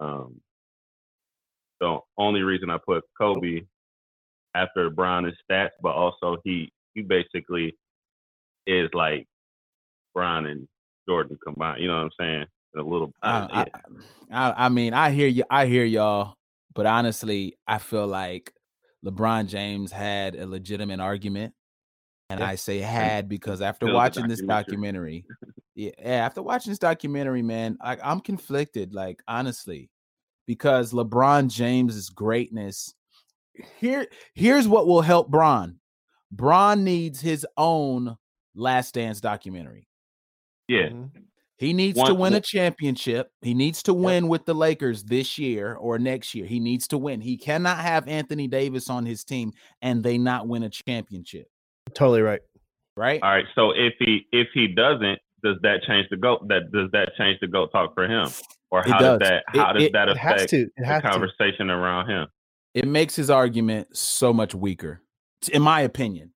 Um, 0.00 0.40
the 1.80 1.98
only 2.18 2.42
reason 2.42 2.70
I 2.70 2.78
put 2.84 3.04
Kobe 3.18 3.62
after 4.54 4.90
Bron 4.90 5.26
is 5.26 5.34
stats, 5.50 5.70
but 5.82 5.94
also 5.94 6.38
he 6.44 6.72
he 6.94 7.02
basically 7.02 7.76
is 8.66 8.88
like 8.92 9.26
Bron 10.14 10.46
and 10.46 10.68
Jordan 11.08 11.38
combined. 11.44 11.82
You 11.82 11.88
know 11.88 11.96
what 11.96 12.04
I'm 12.04 12.10
saying? 12.18 12.44
A 12.76 12.82
little. 12.82 13.12
Uh, 13.22 13.66
I, 14.30 14.54
I 14.56 14.68
mean, 14.68 14.94
I 14.94 15.10
hear 15.10 15.28
you. 15.28 15.44
I 15.50 15.66
hear 15.66 15.84
y'all, 15.84 16.34
but 16.74 16.86
honestly, 16.86 17.56
I 17.66 17.78
feel 17.78 18.06
like 18.06 18.52
LeBron 19.04 19.48
James 19.48 19.92
had 19.92 20.36
a 20.36 20.46
legitimate 20.46 21.00
argument, 21.00 21.54
and 22.32 22.40
Yeah. 22.40 22.46
I 22.48 22.54
say 22.56 22.78
had 22.80 23.28
because 23.28 23.60
after 23.62 23.86
Feel 23.86 23.92
the 23.94 23.98
watching 23.98 24.28
this 24.28 24.40
documentary. 24.42 25.24
documentary, 25.24 25.24
yeah, 25.74 25.90
yeah, 25.98 26.24
after 26.26 26.42
watching 26.42 26.70
this 26.70 26.78
documentary, 26.78 27.42
man, 27.42 27.76
like 27.84 28.00
I'm 28.02 28.20
conflicted. 28.20 28.92
Like 28.94 29.22
honestly, 29.28 29.90
because 30.46 30.92
LeBron 30.92 31.48
James's 31.48 32.08
greatness. 32.10 32.94
Here, 33.78 34.06
here's 34.34 34.66
what 34.66 34.86
will 34.86 35.02
help 35.02 35.28
Bron. 35.30 35.78
Bron 36.30 36.84
needs 36.84 37.20
his 37.20 37.46
own 37.56 38.16
Last 38.54 38.94
Dance 38.94 39.20
documentary. 39.20 39.88
yeah. 40.68 40.88
Mhm. 40.88 41.10
He 41.58 41.72
needs 41.74 42.02
to 42.02 42.14
win 42.14 42.34
a 42.34 42.40
championship. 42.40 43.30
He 43.40 43.54
needs 43.54 43.84
to 43.84 43.94
win 43.94 44.26
with 44.26 44.46
the 44.46 44.54
Lakers 44.54 45.04
this 45.04 45.38
year 45.38 45.74
or 45.74 45.96
next 45.96 46.34
year. 46.34 46.44
He 46.44 46.58
needs 46.58 46.88
to 46.88 46.98
win. 46.98 47.20
He 47.20 47.36
cannot 47.36 47.78
have 47.78 48.08
Anthony 48.08 48.48
Davis 48.48 48.90
on 48.90 49.06
his 49.06 49.22
team 49.22 49.52
and 49.80 50.02
they 50.02 50.18
not 50.18 50.48
win 50.48 50.64
a 50.64 50.70
championship, 50.70 51.46
Totally 51.94 52.22
right. 52.22 52.40
right? 52.96 53.22
All 53.22 53.30
right. 53.30 53.44
So 53.54 53.70
if 53.72 53.94
he 53.98 54.26
if 54.32 54.48
he 54.54 54.68
doesn't, 54.68 55.18
does 55.42 55.56
that 55.62 55.82
change 55.86 56.08
the 56.10 56.16
goat? 56.16 56.46
That 56.48 56.70
does 56.72 56.90
that 56.92 57.10
change 57.18 57.40
the 57.40 57.46
goat 57.48 57.70
talk 57.72 57.94
for 57.94 58.04
him, 58.04 58.28
or 58.70 58.82
how 58.82 58.98
does. 58.98 59.18
does 59.18 59.28
that 59.28 59.44
It- 59.54 59.58
how 59.60 59.72
does 59.72 59.82
it- 59.84 59.92
that 59.92 60.08
affect 60.08 60.48
to. 60.50 60.70
The 60.76 60.86
has 60.86 61.02
to. 61.02 61.08
conversation 61.10 61.70
around 61.70 62.08
him? 62.08 62.28
It 62.74 62.86
makes 62.86 63.14
his 63.16 63.28
argument 63.28 63.96
so 63.96 64.32
much 64.32 64.54
weaker, 64.54 65.02
in 65.52 65.60
my 65.62 65.82
opinion. 65.82 66.32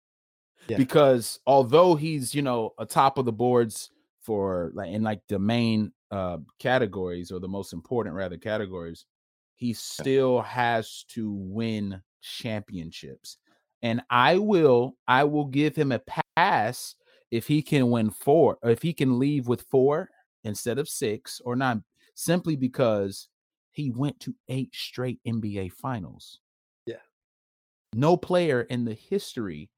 Yeah. 0.68 0.76
Because 0.76 1.38
although 1.46 1.94
he's, 1.94 2.34
you 2.34 2.42
know, 2.42 2.74
a 2.78 2.84
top 2.84 3.16
of 3.18 3.24
the 3.24 3.32
boards 3.32 3.90
for 4.20 4.72
like 4.74 4.90
in 4.90 5.02
like 5.02 5.20
the 5.28 5.38
main 5.38 5.92
uh 6.10 6.38
categories 6.58 7.30
or 7.32 7.38
the 7.40 7.48
most 7.48 7.72
important 7.72 8.14
rather 8.16 8.36
categories, 8.36 9.06
he 9.54 9.72
still 9.72 10.42
has 10.42 11.04
to 11.10 11.32
win 11.32 12.02
championships. 12.20 13.38
And 13.86 14.02
I 14.10 14.38
will 14.38 14.96
I 15.06 15.22
will 15.22 15.44
give 15.44 15.76
him 15.76 15.92
a 15.92 16.02
pass 16.36 16.96
if 17.30 17.46
he 17.46 17.62
can 17.62 17.88
win 17.88 18.10
four, 18.10 18.58
or 18.60 18.70
if 18.70 18.82
he 18.82 18.92
can 18.92 19.20
leave 19.20 19.46
with 19.46 19.62
four 19.62 20.10
instead 20.42 20.80
of 20.80 20.88
six 20.88 21.40
or 21.44 21.54
nine, 21.54 21.84
simply 22.16 22.56
because 22.56 23.28
he 23.70 23.92
went 23.92 24.18
to 24.18 24.34
eight 24.48 24.74
straight 24.74 25.20
NBA 25.24 25.70
finals. 25.70 26.40
Yeah. 26.84 26.96
No 27.94 28.16
player 28.16 28.62
in 28.62 28.84
the 28.84 28.94
history 28.94 29.70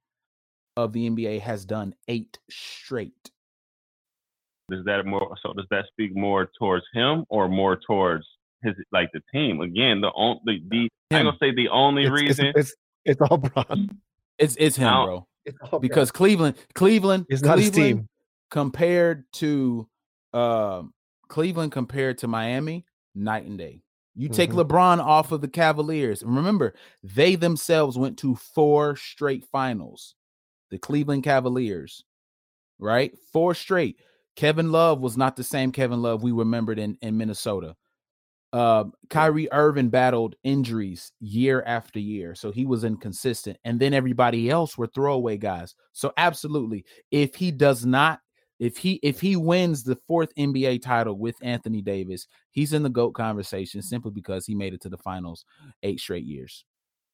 of 0.74 0.94
the 0.94 1.10
NBA 1.10 1.42
has 1.42 1.66
done 1.66 1.94
eight 2.08 2.38
straight. 2.48 3.30
Does 4.70 4.86
that 4.86 5.04
more 5.04 5.36
so 5.42 5.52
does 5.52 5.66
that 5.70 5.84
speak 5.88 6.16
more 6.16 6.50
towards 6.58 6.86
him 6.94 7.26
or 7.28 7.46
more 7.46 7.78
towards 7.86 8.24
his 8.62 8.72
like 8.90 9.10
the 9.12 9.20
team? 9.30 9.60
Again, 9.60 10.00
the 10.00 10.12
only 10.14 10.62
the, 10.66 10.88
the 11.10 11.16
I'm 11.18 11.26
gonna 11.26 11.36
say 11.38 11.54
the 11.54 11.68
only 11.68 12.04
It's, 12.04 12.10
reason 12.10 12.46
it's, 12.46 12.70
it's 12.70 12.74
all 13.20 13.38
Bron. 13.38 13.98
It's 14.38 14.56
it's 14.58 14.76
him, 14.76 14.84
Now- 14.84 15.04
bro. 15.06 15.26
It's 15.44 15.58
all 15.72 15.78
Because 15.80 16.10
Cleveland, 16.10 16.56
Cleveland, 16.74 17.24
It's 17.30 17.42
not 17.42 17.58
his 17.58 17.70
Cleveland 17.70 18.00
team. 18.00 18.08
compared 18.50 19.24
to 19.34 19.88
um 20.34 20.92
Cleveland 21.28 21.72
compared 21.72 22.18
to 22.18 22.28
Miami, 22.28 22.84
night 23.14 23.46
and 23.46 23.56
day. 23.58 23.82
You 24.14 24.28
take 24.28 24.50
Mhm. 24.50 24.64
LeBron 24.66 24.98
off 24.98 25.30
of 25.32 25.40
the 25.40 25.48
Cavaliers. 25.48 26.22
and 26.22 26.34
Remember, 26.36 26.74
they 27.02 27.34
themselves 27.36 27.96
went 27.96 28.18
to 28.18 28.34
four 28.34 28.96
straight 28.96 29.44
finals. 29.46 30.14
The 30.70 30.78
Cleveland 30.78 31.22
Cavaliers, 31.24 32.04
right? 32.78 33.16
Four 33.32 33.54
straight. 33.54 34.00
Kevin 34.36 34.70
Love 34.72 35.00
was 35.00 35.16
not 35.16 35.36
the 35.36 35.44
same 35.44 35.72
Kevin 35.72 36.02
Love 36.02 36.22
we 36.22 36.32
remembered 36.32 36.78
in, 36.78 36.98
in 37.00 37.16
Minnesota. 37.16 37.74
Uh, 38.52 38.84
Kyrie 39.10 39.52
Irving 39.52 39.90
battled 39.90 40.34
injuries 40.42 41.12
year 41.20 41.62
after 41.66 41.98
year, 41.98 42.34
so 42.34 42.50
he 42.50 42.64
was 42.64 42.82
inconsistent. 42.82 43.58
And 43.64 43.78
then 43.78 43.92
everybody 43.92 44.48
else 44.48 44.78
were 44.78 44.86
throwaway 44.86 45.36
guys. 45.36 45.74
So 45.92 46.12
absolutely, 46.16 46.84
if 47.10 47.34
he 47.34 47.50
does 47.50 47.84
not, 47.84 48.20
if 48.58 48.78
he 48.78 48.94
if 49.02 49.20
he 49.20 49.36
wins 49.36 49.84
the 49.84 49.98
fourth 50.06 50.34
NBA 50.36 50.80
title 50.82 51.18
with 51.18 51.36
Anthony 51.42 51.82
Davis, 51.82 52.26
he's 52.50 52.72
in 52.72 52.82
the 52.82 52.88
GOAT 52.88 53.12
conversation 53.12 53.82
simply 53.82 54.12
because 54.12 54.46
he 54.46 54.54
made 54.54 54.72
it 54.72 54.80
to 54.82 54.88
the 54.88 54.98
finals 54.98 55.44
eight 55.82 56.00
straight 56.00 56.24
years. 56.24 56.64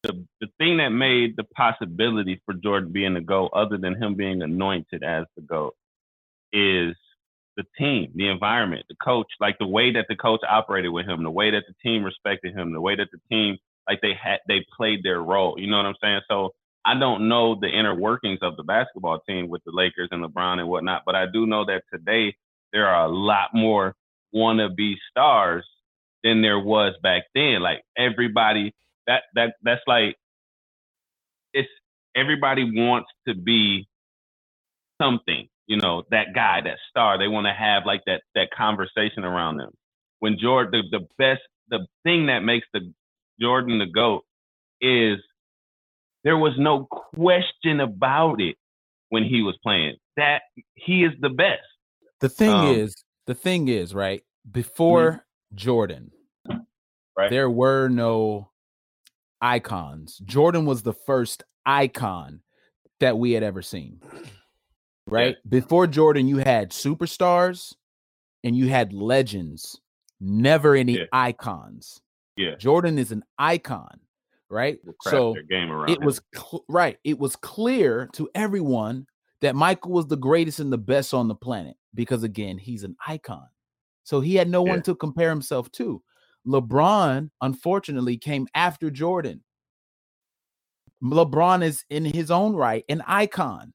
the 0.03 0.25
the 0.39 0.47
thing 0.57 0.77
that 0.77 0.89
made 0.89 1.35
the 1.35 1.43
possibility 1.43 2.41
for 2.45 2.53
Jordan 2.53 2.91
being 2.91 3.13
the 3.13 3.21
GOAT, 3.21 3.51
other 3.53 3.77
than 3.77 4.01
him 4.01 4.15
being 4.15 4.41
anointed 4.41 5.03
as 5.03 5.25
the 5.35 5.41
GOAT, 5.41 5.75
is 6.53 6.95
the 7.57 7.63
team, 7.77 8.11
the 8.15 8.27
environment, 8.27 8.85
the 8.89 8.95
coach, 8.95 9.27
like 9.39 9.57
the 9.59 9.67
way 9.67 9.91
that 9.93 10.05
the 10.09 10.15
coach 10.15 10.41
operated 10.49 10.91
with 10.91 11.07
him, 11.07 11.23
the 11.23 11.31
way 11.31 11.51
that 11.51 11.63
the 11.67 11.75
team 11.83 12.03
respected 12.03 12.55
him, 12.55 12.73
the 12.73 12.81
way 12.81 12.95
that 12.95 13.09
the 13.11 13.19
team 13.31 13.57
like 13.87 14.01
they 14.01 14.13
had 14.21 14.39
they 14.47 14.65
played 14.75 15.03
their 15.03 15.21
role. 15.21 15.55
You 15.57 15.67
know 15.67 15.77
what 15.77 15.85
I'm 15.85 15.95
saying? 16.01 16.21
So 16.29 16.51
I 16.85 16.97
don't 16.99 17.27
know 17.27 17.55
the 17.59 17.67
inner 17.67 17.95
workings 17.95 18.39
of 18.41 18.57
the 18.57 18.63
basketball 18.63 19.19
team 19.27 19.49
with 19.49 19.63
the 19.65 19.71
Lakers 19.73 20.09
and 20.11 20.23
LeBron 20.23 20.59
and 20.59 20.67
whatnot, 20.67 21.03
but 21.05 21.15
I 21.15 21.25
do 21.31 21.45
know 21.45 21.65
that 21.65 21.83
today 21.91 22.35
there 22.73 22.87
are 22.87 23.05
a 23.05 23.11
lot 23.11 23.49
more 23.53 23.95
wannabe 24.35 24.95
stars 25.09 25.65
than 26.23 26.41
there 26.41 26.59
was 26.59 26.93
back 27.01 27.23
then. 27.33 27.61
Like 27.61 27.81
everybody 27.97 28.73
that 29.07 29.23
that 29.35 29.55
that's 29.63 29.81
like 29.87 30.15
it's 31.53 31.69
everybody 32.15 32.63
wants 32.63 33.09
to 33.27 33.35
be 33.35 33.87
something, 35.01 35.47
you 35.67 35.77
know, 35.77 36.03
that 36.11 36.27
guy, 36.35 36.61
that 36.61 36.77
star. 36.89 37.17
They 37.17 37.27
want 37.27 37.47
to 37.47 37.53
have 37.53 37.83
like 37.85 38.01
that 38.05 38.21
that 38.35 38.49
conversation 38.55 39.23
around 39.23 39.57
them. 39.57 39.71
When 40.19 40.37
Jordan 40.39 40.83
the, 40.91 40.99
the 40.99 41.05
best 41.17 41.41
the 41.69 41.85
thing 42.03 42.27
that 42.27 42.39
makes 42.39 42.67
the 42.73 42.93
Jordan 43.41 43.79
the 43.79 43.85
GOAT 43.87 44.23
is 44.81 45.17
there 46.23 46.37
was 46.37 46.53
no 46.57 46.85
question 46.85 47.79
about 47.79 48.41
it 48.41 48.55
when 49.09 49.23
he 49.23 49.41
was 49.41 49.57
playing. 49.63 49.95
That 50.17 50.41
he 50.73 51.03
is 51.03 51.11
the 51.19 51.29
best. 51.29 51.61
The 52.21 52.29
thing 52.29 52.51
Um, 52.51 52.75
is, 52.75 52.95
the 53.27 53.35
thing 53.35 53.67
is, 53.67 53.93
right? 53.93 54.23
Before 54.49 55.25
Jordan, 55.53 56.11
Right. 57.17 57.29
there 57.29 57.49
were 57.49 57.87
no 57.87 58.51
icons. 59.41 60.17
Jordan 60.25 60.65
was 60.65 60.81
the 60.83 60.93
first 60.93 61.43
icon 61.65 62.41
that 62.99 63.17
we 63.17 63.31
had 63.31 63.43
ever 63.43 63.61
seen. 63.61 64.01
Right? 65.07 65.35
Before 65.47 65.85
Jordan, 65.87 66.27
you 66.27 66.37
had 66.37 66.71
superstars 66.71 67.75
and 68.43 68.55
you 68.55 68.67
had 68.69 68.91
legends, 68.93 69.79
never 70.19 70.75
any 70.75 70.97
Yeah. 70.99 71.05
icons. 71.11 72.01
Yeah. 72.37 72.55
Jordan 72.55 72.97
is 72.97 73.11
an 73.11 73.23
icon, 73.37 73.99
right? 74.49 74.79
So 75.03 75.35
game 75.47 75.71
around. 75.71 75.89
it 75.89 75.99
him. 75.99 76.05
was 76.05 76.21
cl- 76.33 76.65
right. 76.67 76.97
It 77.03 77.19
was 77.19 77.35
clear 77.35 78.09
to 78.13 78.29
everyone 78.35 79.05
that 79.41 79.55
Michael 79.55 79.91
was 79.91 80.07
the 80.07 80.17
greatest 80.17 80.59
and 80.59 80.73
the 80.73 80.77
best 80.77 81.13
on 81.13 81.27
the 81.27 81.35
planet 81.35 81.75
because 81.93 82.23
again, 82.23 82.57
he's 82.57 82.83
an 82.83 82.95
icon. 83.07 83.47
So 84.03 84.21
he 84.21 84.35
had 84.35 84.49
no 84.49 84.61
one 84.63 84.81
to 84.83 84.95
compare 84.95 85.29
himself 85.29 85.71
to. 85.73 86.01
LeBron, 86.47 87.29
unfortunately, 87.41 88.17
came 88.17 88.47
after 88.53 88.91
Jordan. 88.91 89.43
LeBron 91.03 91.63
is 91.63 91.83
in 91.89 92.05
his 92.05 92.31
own 92.31 92.55
right 92.55 92.83
an 92.89 93.01
icon. 93.07 93.73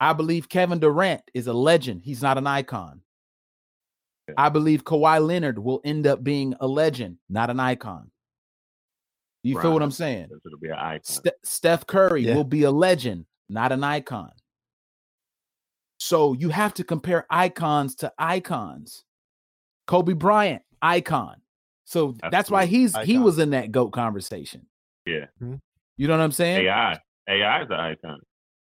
I 0.00 0.14
believe 0.14 0.48
Kevin 0.48 0.78
Durant 0.78 1.22
is 1.34 1.46
a 1.46 1.52
legend. 1.52 2.02
He's 2.02 2.22
not 2.22 2.38
an 2.38 2.46
icon. 2.46 3.02
I 4.36 4.48
believe 4.48 4.84
Kawhi 4.84 5.24
Leonard 5.24 5.58
will 5.58 5.80
end 5.84 6.06
up 6.06 6.22
being 6.22 6.54
a 6.60 6.66
legend, 6.66 7.18
not 7.28 7.50
an 7.50 7.58
icon. 7.60 8.10
You 9.42 9.60
feel 9.60 9.72
what 9.72 9.82
I'm 9.82 9.90
saying? 9.90 10.28
It'll 10.46 10.58
be 10.58 10.68
an 10.68 10.74
icon. 10.78 11.02
Ste- 11.02 11.44
Steph 11.44 11.86
Curry 11.86 12.22
Yeah. 12.22 12.36
will 12.36 12.44
be 12.44 12.62
a 12.62 12.70
legend, 12.70 13.26
not 13.48 13.72
an 13.72 13.82
icon. 13.82 14.30
So 15.98 16.32
you 16.32 16.50
have 16.50 16.74
to 16.74 16.84
compare 16.84 17.26
icons 17.28 17.96
to 17.96 18.12
icons. 18.18 19.04
Kobe 19.86 20.12
Bryant, 20.12 20.62
icon. 20.80 21.40
So 21.84 22.14
that's 22.30 22.50
why 22.50 22.62
Absolutely. 22.62 22.78
he's 22.78 22.96
he 22.98 23.18
was 23.18 23.38
in 23.38 23.50
that 23.50 23.72
GOAT 23.72 23.90
conversation. 23.90 24.66
Yeah. 25.04 25.26
Mm-hmm. 25.42 25.56
You 25.96 26.06
know 26.08 26.16
what 26.16 26.22
I'm 26.22 26.32
saying? 26.32 26.64
AI. 26.66 27.00
AI 27.28 27.62
is 27.62 27.68
an 27.70 27.80
icon. 27.80 28.20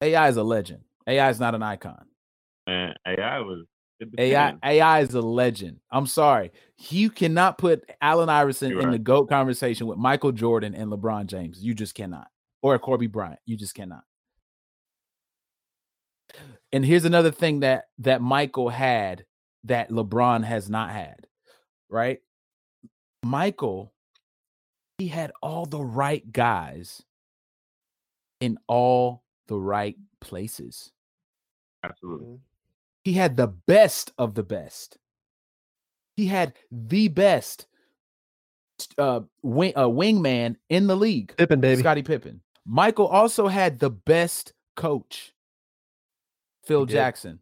AI 0.02 0.30
is 0.30 0.38
a 0.38 0.44
legend. 0.44 0.84
AI 1.08 1.30
is 1.30 1.40
not 1.40 1.56
an 1.56 1.64
icon. 1.64 2.06
And 2.68 2.98
AI 3.06 3.40
was 3.40 3.66
AI. 4.18 4.56
AI 4.64 5.00
is 5.00 5.14
a 5.14 5.22
legend. 5.22 5.80
I'm 5.92 6.06
sorry. 6.06 6.52
You 6.90 7.10
cannot 7.10 7.58
put 7.58 7.90
Allen 8.02 8.30
Iverson 8.30 8.72
You're 8.72 8.82
in 8.82 8.92
the. 8.92 9.00
GOAT 9.00 9.28
conversation 9.28 9.88
with 9.88 9.98
Michael 9.98 10.32
Jordan 10.32 10.76
and 10.76 10.92
LeBron 10.92 11.26
James. 11.28 11.64
You 11.64 11.74
just 11.74 11.96
cannot. 11.96 12.28
Or 12.62 12.78
Kobe 12.78 13.08
Bryant. 13.08 13.40
You 13.46 13.58
just 13.58 13.74
cannot. 13.74 14.04
And 16.72 16.86
here's 16.86 17.06
another 17.06 17.32
thing 17.32 17.62
that 17.62 17.86
that 18.00 18.22
Michael 18.22 18.70
had 18.70 19.26
that 19.64 19.90
LeBron 19.90 20.44
has 20.44 20.70
not 20.70 20.92
had. 20.92 21.28
Right? 21.90 22.20
Michael 23.24 23.94
he 24.98 25.08
had 25.08 25.32
all 25.42 25.66
the 25.66 25.82
right 25.82 26.32
guys 26.32 27.04
in 28.40 28.58
all 28.68 29.24
the 29.48 29.60
right 29.60 29.96
places. 30.22 30.92
Absolutely. 31.90 32.40
He 33.04 33.14
had 33.14 33.38
the 33.38 33.48
best 33.48 34.12
of 34.18 34.36
the 34.36 34.44
best. 34.44 34.98
He 36.16 36.28
had 36.28 36.54
the 36.72 37.08
best 37.08 37.68
uh, 38.98 39.22
wing, 39.42 39.74
uh 39.76 39.86
wingman 39.88 40.56
in 40.70 40.88
the 40.88 40.96
league, 40.96 41.36
Pippen, 41.38 41.60
baby. 41.62 41.80
Scottie 41.82 42.04
Pippen. 42.04 42.42
Michael 42.66 43.08
also 43.08 43.48
had 43.48 43.80
the 43.80 43.90
best 43.90 44.54
coach, 44.76 45.34
Phil 46.66 46.86
did. 46.86 46.94
Jackson, 46.94 47.40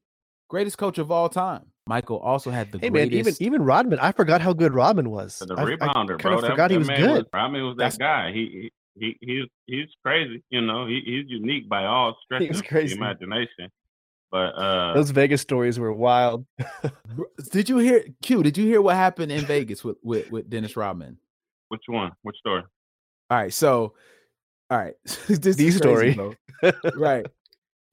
greatest 0.50 0.78
coach 0.78 0.98
of 0.98 1.12
all 1.12 1.30
time. 1.30 1.66
Michael 1.88 2.20
also 2.20 2.52
had 2.52 2.72
the 2.72 2.80
Hey 2.80 2.90
man, 2.90 3.10
greatest. 3.10 3.42
even 3.42 3.56
even 3.56 3.66
Rodman. 3.66 4.00
I 4.00 4.12
forgot 4.12 4.42
how 4.42 4.54
good 4.54 4.74
Rodman 4.74 5.10
was. 5.10 5.36
So 5.36 5.46
the 5.46 5.56
I- 5.56 5.62
I 5.64 5.66
rebounder, 5.66 6.08
kinda 6.10 6.18
bro. 6.18 6.42
That, 6.42 6.52
forgot 6.52 6.72
he 6.72 6.78
was 6.78 6.88
man 6.88 7.00
good. 7.00 7.10
Was, 7.18 7.26
Rodman 7.34 7.64
was 7.66 7.78
That's- 7.78 7.94
that 7.98 8.00
guy. 8.00 8.32
He 8.32 8.72
he 8.96 9.18
he 9.18 9.18
he's 9.22 9.46
he's 9.68 9.90
crazy. 10.04 10.44
You 10.50 10.62
know, 10.62 10.86
he, 10.88 11.02
he's 11.06 11.26
unique 11.30 11.68
by 11.70 11.86
all 11.86 12.16
stretches 12.24 12.60
of 12.60 12.68
the 12.68 12.92
imagination. 12.94 13.72
But 14.36 14.52
uh, 14.58 14.94
Those 14.96 15.12
Vegas 15.12 15.40
stories 15.42 15.80
were 15.80 15.94
wild. 15.94 16.46
Did 17.54 17.70
you 17.70 17.78
hear 17.78 18.04
Q? 18.22 18.44
Did 18.44 18.58
you 18.58 18.66
hear 18.66 18.82
what 18.82 18.98
happened 18.98 19.32
in 19.32 19.46
Vegas 19.46 19.82
with 19.82 19.96
with, 20.04 20.30
with 20.30 20.50
Dennis 20.50 20.76
Rodman? 20.76 21.18
which 21.70 21.84
one? 21.88 22.12
Which 22.24 22.36
story? 22.36 22.64
All 23.30 23.38
right, 23.38 23.54
so 23.54 23.94
all 24.70 24.78
right, 24.78 24.94
this 25.30 25.56
The 25.56 25.68
is 25.68 25.78
story. 25.78 26.16
crazy, 26.62 26.78
right. 26.98 27.26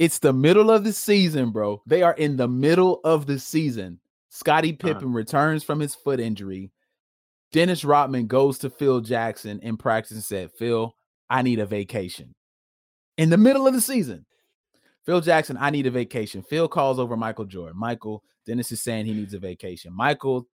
It's 0.00 0.18
the 0.18 0.33
middle 0.33 0.72
of 0.72 0.83
the 0.83 0.92
season, 0.92 1.52
bro. 1.52 1.81
They 1.87 2.02
are 2.02 2.14
in 2.14 2.37
the 2.37 2.48
middle 2.48 3.00
of 3.05 3.26
the 3.26 3.38
season. 3.38 4.00
Scottie 4.31 4.76
Uh-huh. 4.83 4.94
Pippen 4.94 5.12
returns 5.12 5.62
from 5.62 5.78
his 5.78 5.94
foot 5.94 6.18
injury. 6.18 6.72
Dennis 7.52 7.85
Rodman 7.85 8.26
goes 8.26 8.59
to 8.59 8.70
Phil 8.70 9.00
Jackson 9.00 9.61
in 9.61 9.76
practice 9.76 10.16
and 10.16 10.24
said, 10.24 10.50
Phil, 10.59 10.92
I 11.31 11.42
need 11.42 11.61
a 11.61 11.66
vacation. 11.66 12.35
In 13.16 13.31
the 13.31 13.37
middle 13.37 13.68
of 13.68 13.74
the 13.74 13.81
season. 13.81 14.26
Phil 15.04 15.20
Jackson, 15.20 15.56
I 15.60 15.70
need 15.70 15.86
a 15.86 15.90
vacation. 15.90 16.42
Phil 16.42 16.68
calls 16.68 16.98
over 16.98 17.16
Michael 17.16 17.44
Jordan. 17.44 17.78
Michael, 17.78 18.22
Dennis 18.46 18.70
is 18.72 18.82
saying 18.82 19.06
he 19.06 19.14
needs 19.14 19.34
a 19.34 19.38
vacation. 19.38 19.92
Michael 19.92 20.46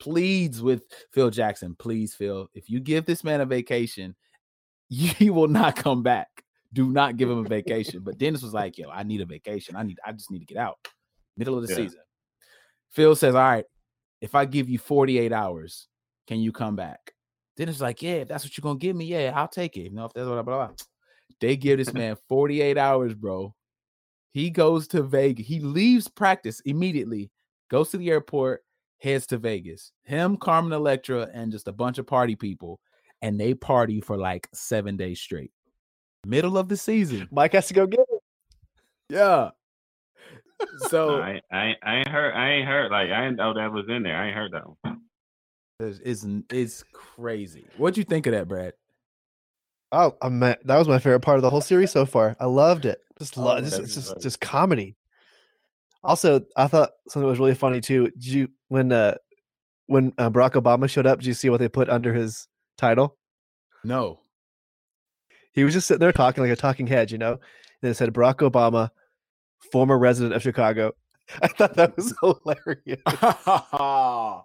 pleads 0.00 0.62
with 0.62 0.84
Phil 1.12 1.30
Jackson, 1.30 1.76
please, 1.78 2.14
Phil, 2.14 2.48
if 2.54 2.68
you 2.68 2.80
give 2.80 3.04
this 3.04 3.22
man 3.22 3.40
a 3.40 3.46
vacation, 3.46 4.14
he 4.88 5.30
will 5.30 5.48
not 5.48 5.76
come 5.76 6.02
back. 6.02 6.28
Do 6.72 6.88
not 6.88 7.16
give 7.18 7.30
him 7.30 7.38
a 7.38 7.48
vacation. 7.48 8.00
But 8.02 8.18
Dennis 8.18 8.42
was 8.42 8.54
like, 8.54 8.78
yo, 8.78 8.88
I 8.90 9.02
need 9.02 9.20
a 9.20 9.26
vacation. 9.26 9.76
I 9.76 9.82
need, 9.82 9.98
I 10.06 10.12
just 10.12 10.30
need 10.30 10.40
to 10.40 10.46
get 10.46 10.56
out. 10.56 10.78
Middle 11.36 11.56
of 11.56 11.66
the 11.66 11.72
Yeah. 11.72 11.76
season. 11.76 12.00
Phil 12.90 13.14
says, 13.14 13.34
All 13.34 13.42
right, 13.42 13.64
if 14.20 14.34
I 14.34 14.44
give 14.44 14.68
you 14.68 14.78
48 14.78 15.32
hours, 15.32 15.88
can 16.26 16.40
you 16.40 16.52
come 16.52 16.76
back? 16.76 17.12
Dennis 17.56 17.76
was 17.76 17.82
like, 17.82 18.02
Yeah, 18.02 18.16
if 18.16 18.28
that's 18.28 18.44
what 18.44 18.56
you're 18.56 18.62
gonna 18.62 18.78
give 18.78 18.96
me, 18.96 19.06
yeah, 19.06 19.32
I'll 19.34 19.48
take 19.48 19.76
it. 19.76 19.82
You 19.82 19.90
know, 19.90 20.06
if 20.06 20.12
that's 20.12 20.26
what 20.26 20.34
blah, 20.34 20.42
blah, 20.42 20.66
blah. 20.66 20.74
They 21.40 21.56
give 21.56 21.78
this 21.78 21.92
man 21.94 22.16
48 22.28 22.78
hours, 22.78 23.14
bro. 23.14 23.54
He 24.32 24.50
goes 24.50 24.88
to 24.88 25.02
Vegas. 25.02 25.46
He 25.46 25.60
leaves 25.60 26.08
practice 26.08 26.60
immediately, 26.60 27.30
goes 27.70 27.90
to 27.90 27.98
the 27.98 28.10
airport, 28.10 28.64
heads 28.98 29.26
to 29.28 29.38
Vegas. 29.38 29.92
Him, 30.04 30.36
Carmen 30.36 30.72
Electra, 30.72 31.28
and 31.34 31.52
just 31.52 31.68
a 31.68 31.72
bunch 31.72 31.98
of 31.98 32.06
party 32.06 32.34
people. 32.34 32.80
And 33.20 33.38
they 33.38 33.54
party 33.54 34.00
for 34.00 34.16
like 34.16 34.48
seven 34.52 34.96
days 34.96 35.20
straight. 35.20 35.52
Middle 36.26 36.56
of 36.58 36.68
the 36.68 36.76
season. 36.76 37.28
Mike 37.30 37.52
has 37.52 37.68
to 37.68 37.74
go 37.74 37.86
get 37.86 38.00
it. 38.00 38.22
Yeah. 39.08 39.50
So 40.88 41.20
I, 41.20 41.40
I 41.50 41.64
ain't- 41.66 41.78
I 41.82 41.96
ain't 41.96 42.08
heard. 42.08 42.32
I 42.34 42.50
ain't 42.52 42.68
heard. 42.68 42.90
Like 42.92 43.10
I 43.10 43.22
didn't 43.24 43.36
know 43.36 43.52
that 43.54 43.72
was 43.72 43.84
in 43.88 44.02
there. 44.04 44.16
I 44.16 44.26
ain't 44.28 44.36
heard 44.36 44.52
that 44.52 44.64
one. 44.82 45.00
it's, 45.80 45.98
it's 46.04 46.24
it's 46.50 46.84
crazy. 46.92 47.66
What'd 47.76 47.98
you 47.98 48.04
think 48.04 48.26
of 48.26 48.32
that, 48.32 48.46
Brad? 48.48 48.72
Oh, 49.92 50.16
I'm 50.22 50.40
that 50.40 50.64
was 50.64 50.88
my 50.88 50.98
favorite 50.98 51.20
part 51.20 51.36
of 51.36 51.42
the 51.42 51.50
whole 51.50 51.60
series 51.60 51.90
so 51.90 52.06
far. 52.06 52.34
I 52.40 52.46
loved 52.46 52.86
it. 52.86 52.98
Just 53.18 53.36
Oh, 53.36 53.42
love. 53.42 53.64
just, 53.64 53.78
it's 53.78 53.94
just 53.94 54.12
right. 54.12 54.20
just 54.22 54.40
comedy. 54.40 54.96
Also, 56.02 56.40
I 56.56 56.66
thought 56.66 56.90
something 57.08 57.28
was 57.28 57.38
really 57.38 57.54
funny 57.54 57.80
too. 57.80 58.10
Did 58.10 58.26
you 58.26 58.48
when 58.68 58.90
uh 58.90 59.16
when 59.86 60.12
uh, 60.18 60.30
Barack 60.30 60.52
Obama 60.52 60.88
showed 60.88 61.06
up? 61.06 61.18
Did 61.20 61.26
you 61.26 61.34
see 61.34 61.50
what 61.50 61.60
they 61.60 61.68
put 61.68 61.88
under 61.90 62.14
his 62.14 62.48
title? 62.78 63.16
No. 63.84 64.20
He 65.52 65.64
was 65.64 65.74
just 65.74 65.86
sitting 65.86 66.00
there 66.00 66.12
talking 66.12 66.42
like 66.42 66.52
a 66.52 66.56
talking 66.56 66.86
head, 66.86 67.10
you 67.10 67.18
know. 67.18 67.32
And 67.82 67.90
it 67.90 67.94
said 67.94 68.12
Barack 68.14 68.36
Obama, 68.36 68.90
former 69.70 69.98
resident 69.98 70.34
of 70.34 70.40
Chicago. 70.42 70.92
I 71.42 71.48
thought 71.48 71.74
that 71.74 71.94
was 71.96 72.14
hilarious. 72.20 73.02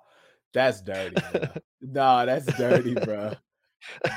that's 0.53 0.81
dirty. 0.81 1.15
Bro. 1.31 1.47
no, 1.81 2.25
that's 2.25 2.45
dirty, 2.57 2.93
bro. 2.95 3.33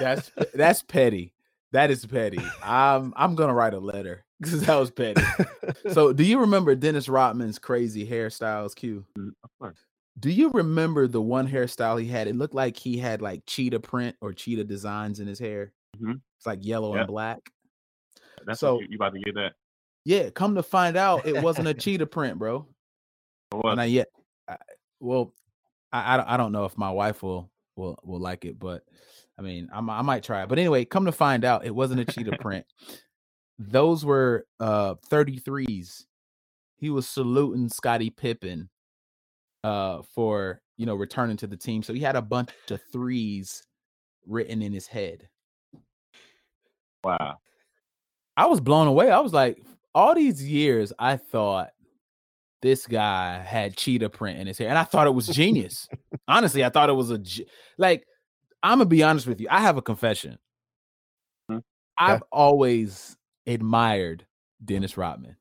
That's 0.00 0.30
that's 0.54 0.82
petty. 0.82 1.32
That 1.72 1.90
is 1.90 2.04
petty. 2.06 2.40
I'm 2.62 3.12
I'm 3.16 3.34
gonna 3.34 3.54
write 3.54 3.74
a 3.74 3.78
letter 3.78 4.24
because 4.40 4.62
that 4.66 4.76
was 4.76 4.90
petty. 4.90 5.22
So, 5.92 6.12
do 6.12 6.24
you 6.24 6.40
remember 6.40 6.74
Dennis 6.74 7.08
Rodman's 7.08 7.58
crazy 7.58 8.06
hairstyles? 8.06 8.74
Q. 8.74 9.04
Mm, 9.18 9.30
Of 9.44 9.50
course. 9.58 9.78
Do 10.18 10.28
you 10.30 10.50
remember 10.50 11.06
the 11.06 11.22
one 11.22 11.48
hairstyle 11.48 12.00
he 12.00 12.06
had? 12.06 12.26
It 12.26 12.36
looked 12.36 12.54
like 12.54 12.76
he 12.76 12.98
had 12.98 13.22
like 13.22 13.42
cheetah 13.46 13.80
print 13.80 14.16
or 14.20 14.32
cheetah 14.32 14.64
designs 14.64 15.20
in 15.20 15.26
his 15.26 15.38
hair. 15.38 15.72
Mhm. 15.98 16.20
It's 16.36 16.46
like 16.46 16.64
yellow 16.64 16.92
Yep. 16.94 17.00
and 17.00 17.06
black. 17.08 17.38
That's 18.46 18.60
So- 18.60 18.80
you, 18.80 18.88
you 18.90 18.96
about 18.96 19.14
to 19.14 19.20
get 19.20 19.34
that. 19.36 19.52
Yeah, 20.04 20.30
come 20.30 20.54
to 20.56 20.62
find 20.62 20.96
out, 20.96 21.26
it 21.26 21.42
wasn't 21.42 21.68
a 21.68 21.74
cheetah 21.84 22.06
print, 22.06 22.38
bro. 22.38 22.66
What? 23.52 23.74
Not 23.76 23.90
yet. 23.90 24.08
I, 24.48 24.56
well, 24.98 25.32
I, 25.92 26.16
I 26.16 26.34
I 26.34 26.36
don't 26.36 26.52
know 26.52 26.64
if 26.64 26.76
my 26.76 26.90
wife 26.90 27.22
will 27.22 27.50
will 27.80 27.98
will 28.04 28.20
like 28.20 28.44
it, 28.44 28.58
but 28.58 28.82
I 29.38 29.42
mean, 29.42 29.68
I, 29.72 29.78
I 29.78 30.02
might 30.02 30.22
try 30.22 30.42
it. 30.42 30.48
But 30.48 30.58
anyway, 30.58 30.84
come 30.84 31.06
to 31.06 31.12
find 31.12 31.44
out, 31.44 31.64
it 31.64 31.74
wasn't 31.74 32.00
a 32.00 32.04
cheetah 32.04 32.38
print. 32.40 32.66
Those 33.58 34.04
were 34.04 34.46
uh 34.60 34.94
33s. 35.10 36.04
He 36.76 36.90
was 36.90 37.08
saluting 37.08 37.68
Scottie 37.68 38.10
Pippen 38.10 38.68
uh 39.64 40.02
for 40.14 40.62
you 40.76 40.86
know 40.86 40.94
returning 40.94 41.36
to 41.38 41.46
the 41.46 41.56
team. 41.56 41.82
So 41.82 41.92
he 41.92 42.00
had 42.00 42.16
a 42.16 42.22
bunch 42.22 42.50
of 42.70 42.80
threes 42.92 43.62
written 44.26 44.62
in 44.62 44.72
his 44.72 44.86
head. 44.86 45.28
Wow. 47.04 47.38
I 48.36 48.46
was 48.46 48.60
blown 48.60 48.86
away. 48.86 49.10
I 49.10 49.20
was 49.20 49.32
like, 49.32 49.62
all 49.94 50.14
these 50.14 50.42
years, 50.42 50.92
I 50.98 51.16
thought 51.16 51.70
this 52.62 52.86
guy 52.86 53.38
had 53.38 53.76
cheetah 53.76 54.10
print 54.10 54.38
in 54.38 54.46
his 54.46 54.58
hair, 54.58 54.68
and 54.68 54.78
I 54.78 54.84
thought 54.84 55.06
it 55.06 55.14
was 55.14 55.26
genius. 55.26 55.88
Honestly, 56.28 56.64
I 56.64 56.68
thought 56.68 56.88
it 56.90 56.94
was 56.94 57.10
a 57.10 57.20
like. 57.78 58.04
I'm 58.62 58.78
gonna 58.78 58.84
be 58.86 59.02
honest 59.02 59.26
with 59.26 59.40
you. 59.40 59.46
I 59.50 59.60
have 59.62 59.78
a 59.78 59.82
confession. 59.82 60.38
Mhm. 61.50 61.62
I've 61.96 62.22
always 62.30 63.16
admired 63.46 64.26
Dennis 64.62 64.98
Rodman. 64.98 65.36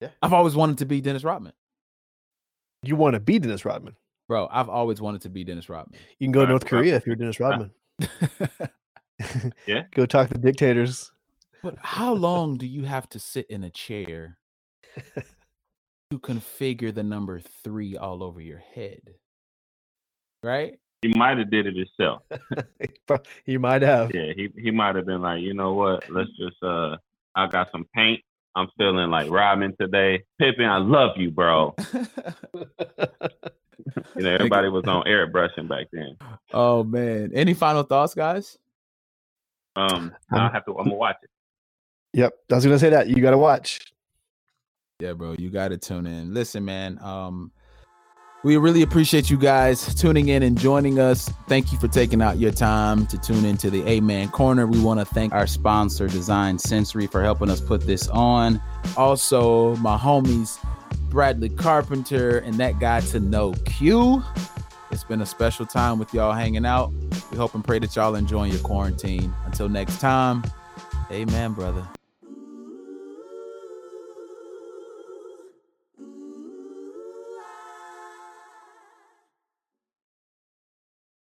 Yeah. 0.00 0.10
I've 0.20 0.34
always 0.34 0.54
wanted 0.54 0.76
to 0.78 0.84
be 0.86 1.00
Dennis 1.00 1.24
Rodman, 1.24 1.52
You 2.82 2.96
want 2.96 3.14
to 3.14 3.20
be 3.20 3.38
Dennis 3.38 3.64
Rodman? 3.64 3.96
bro. 4.28 4.46
I've 4.50 4.68
always 4.68 5.00
wanted 5.00 5.22
to 5.22 5.28
be 5.30 5.42
Dennis 5.42 5.68
Rodman. 5.70 5.98
You 6.18 6.26
can 6.26 6.32
go 6.32 6.44
to 6.44 6.50
North. 6.50 6.66
Korea 6.66 6.96
if 6.96 7.06
you're 7.06 7.16
Dennis 7.16 7.40
Rodman. 7.40 7.70
Yeah. 9.66 9.82
Go 9.92 10.06
talk 10.06 10.28
to 10.30 10.38
dictators. 10.38 11.10
But 11.62 11.76
how 11.78 12.14
long 12.14 12.56
do 12.56 12.66
you 12.66 12.84
have 12.84 13.08
to 13.10 13.18
sit 13.18 13.46
in 13.50 13.64
a 13.64 13.70
chair 13.70 14.38
to 16.10 16.18
configure 16.18 16.94
the 16.94 17.02
number 17.02 17.40
three 17.62 17.96
all 17.96 18.22
over 18.22 18.40
your 18.40 18.62
head? 18.74 19.00
Right? 20.42 20.78
He 21.02 21.08
might 21.16 21.38
have 21.38 21.50
did 21.50 21.66
it 21.66 21.74
himself. 21.76 22.22
he 23.44 23.56
might 23.56 23.82
have. 23.82 24.14
Yeah, 24.14 24.32
he 24.36 24.50
he 24.56 24.70
might 24.70 24.96
have 24.96 25.06
been 25.06 25.22
like, 25.22 25.40
you 25.40 25.54
know 25.54 25.72
what? 25.72 26.10
Let's 26.10 26.30
just 26.38 26.62
uh, 26.62 26.96
I 27.34 27.46
got 27.46 27.68
some 27.72 27.86
paint. 27.94 28.20
I'm 28.54 28.68
feeling 28.76 29.10
like 29.10 29.30
Rodman 29.30 29.74
today. 29.80 30.24
Pippen, 30.38 30.66
I 30.66 30.78
love 30.78 31.16
you, 31.16 31.30
bro. 31.30 31.74
You 34.16 34.22
know, 34.22 34.34
everybody 34.34 34.68
was 34.68 34.84
on 34.86 35.04
airbrushing 35.06 35.68
back 35.68 35.86
then. 35.92 36.16
oh 36.52 36.84
man. 36.84 37.30
Any 37.34 37.54
final 37.54 37.82
thoughts, 37.82 38.14
guys? 38.14 38.58
Um, 39.76 40.14
I 40.30 40.50
have 40.52 40.64
to. 40.66 40.72
I'm 40.72 40.84
gonna 40.84 40.96
watch 40.96 41.16
it. 41.22 41.30
Yep. 42.12 42.32
I 42.50 42.54
was 42.54 42.64
gonna 42.64 42.78
say 42.78 42.90
that. 42.90 43.08
You 43.08 43.20
gotta 43.22 43.38
watch. 43.38 43.89
Yeah, 45.00 45.14
bro, 45.14 45.34
you 45.38 45.50
got 45.50 45.68
to 45.68 45.78
tune 45.78 46.06
in. 46.06 46.34
Listen, 46.34 46.64
man, 46.64 46.98
um 47.02 47.50
we 48.42 48.56
really 48.56 48.80
appreciate 48.80 49.28
you 49.28 49.36
guys 49.36 49.94
tuning 49.94 50.28
in 50.28 50.42
and 50.42 50.58
joining 50.58 50.98
us. 50.98 51.30
Thank 51.46 51.72
you 51.72 51.78
for 51.78 51.88
taking 51.88 52.22
out 52.22 52.38
your 52.38 52.52
time 52.52 53.06
to 53.08 53.18
tune 53.18 53.44
into 53.44 53.68
the 53.68 53.86
Amen 53.86 54.30
Corner. 54.30 54.66
We 54.66 54.80
want 54.80 54.98
to 54.98 55.04
thank 55.04 55.34
our 55.34 55.46
sponsor, 55.46 56.08
Design 56.08 56.58
Sensory, 56.58 57.06
for 57.06 57.22
helping 57.22 57.50
us 57.50 57.60
put 57.60 57.86
this 57.86 58.08
on. 58.08 58.62
Also, 58.96 59.76
my 59.76 59.98
homies, 59.98 60.58
Bradley 61.10 61.50
Carpenter 61.50 62.38
and 62.38 62.54
that 62.54 62.78
guy 62.78 63.00
to 63.00 63.20
know 63.20 63.52
Q. 63.66 64.22
It's 64.90 65.04
been 65.04 65.20
a 65.20 65.26
special 65.26 65.66
time 65.66 65.98
with 65.98 66.14
y'all 66.14 66.32
hanging 66.32 66.64
out. 66.64 66.92
We 67.30 67.36
hope 67.36 67.54
and 67.54 67.62
pray 67.62 67.78
that 67.80 67.94
y'all 67.94 68.14
enjoying 68.14 68.52
your 68.52 68.62
quarantine. 68.62 69.34
Until 69.44 69.68
next 69.68 70.00
time, 70.00 70.42
amen, 71.12 71.52
brother. 71.52 71.86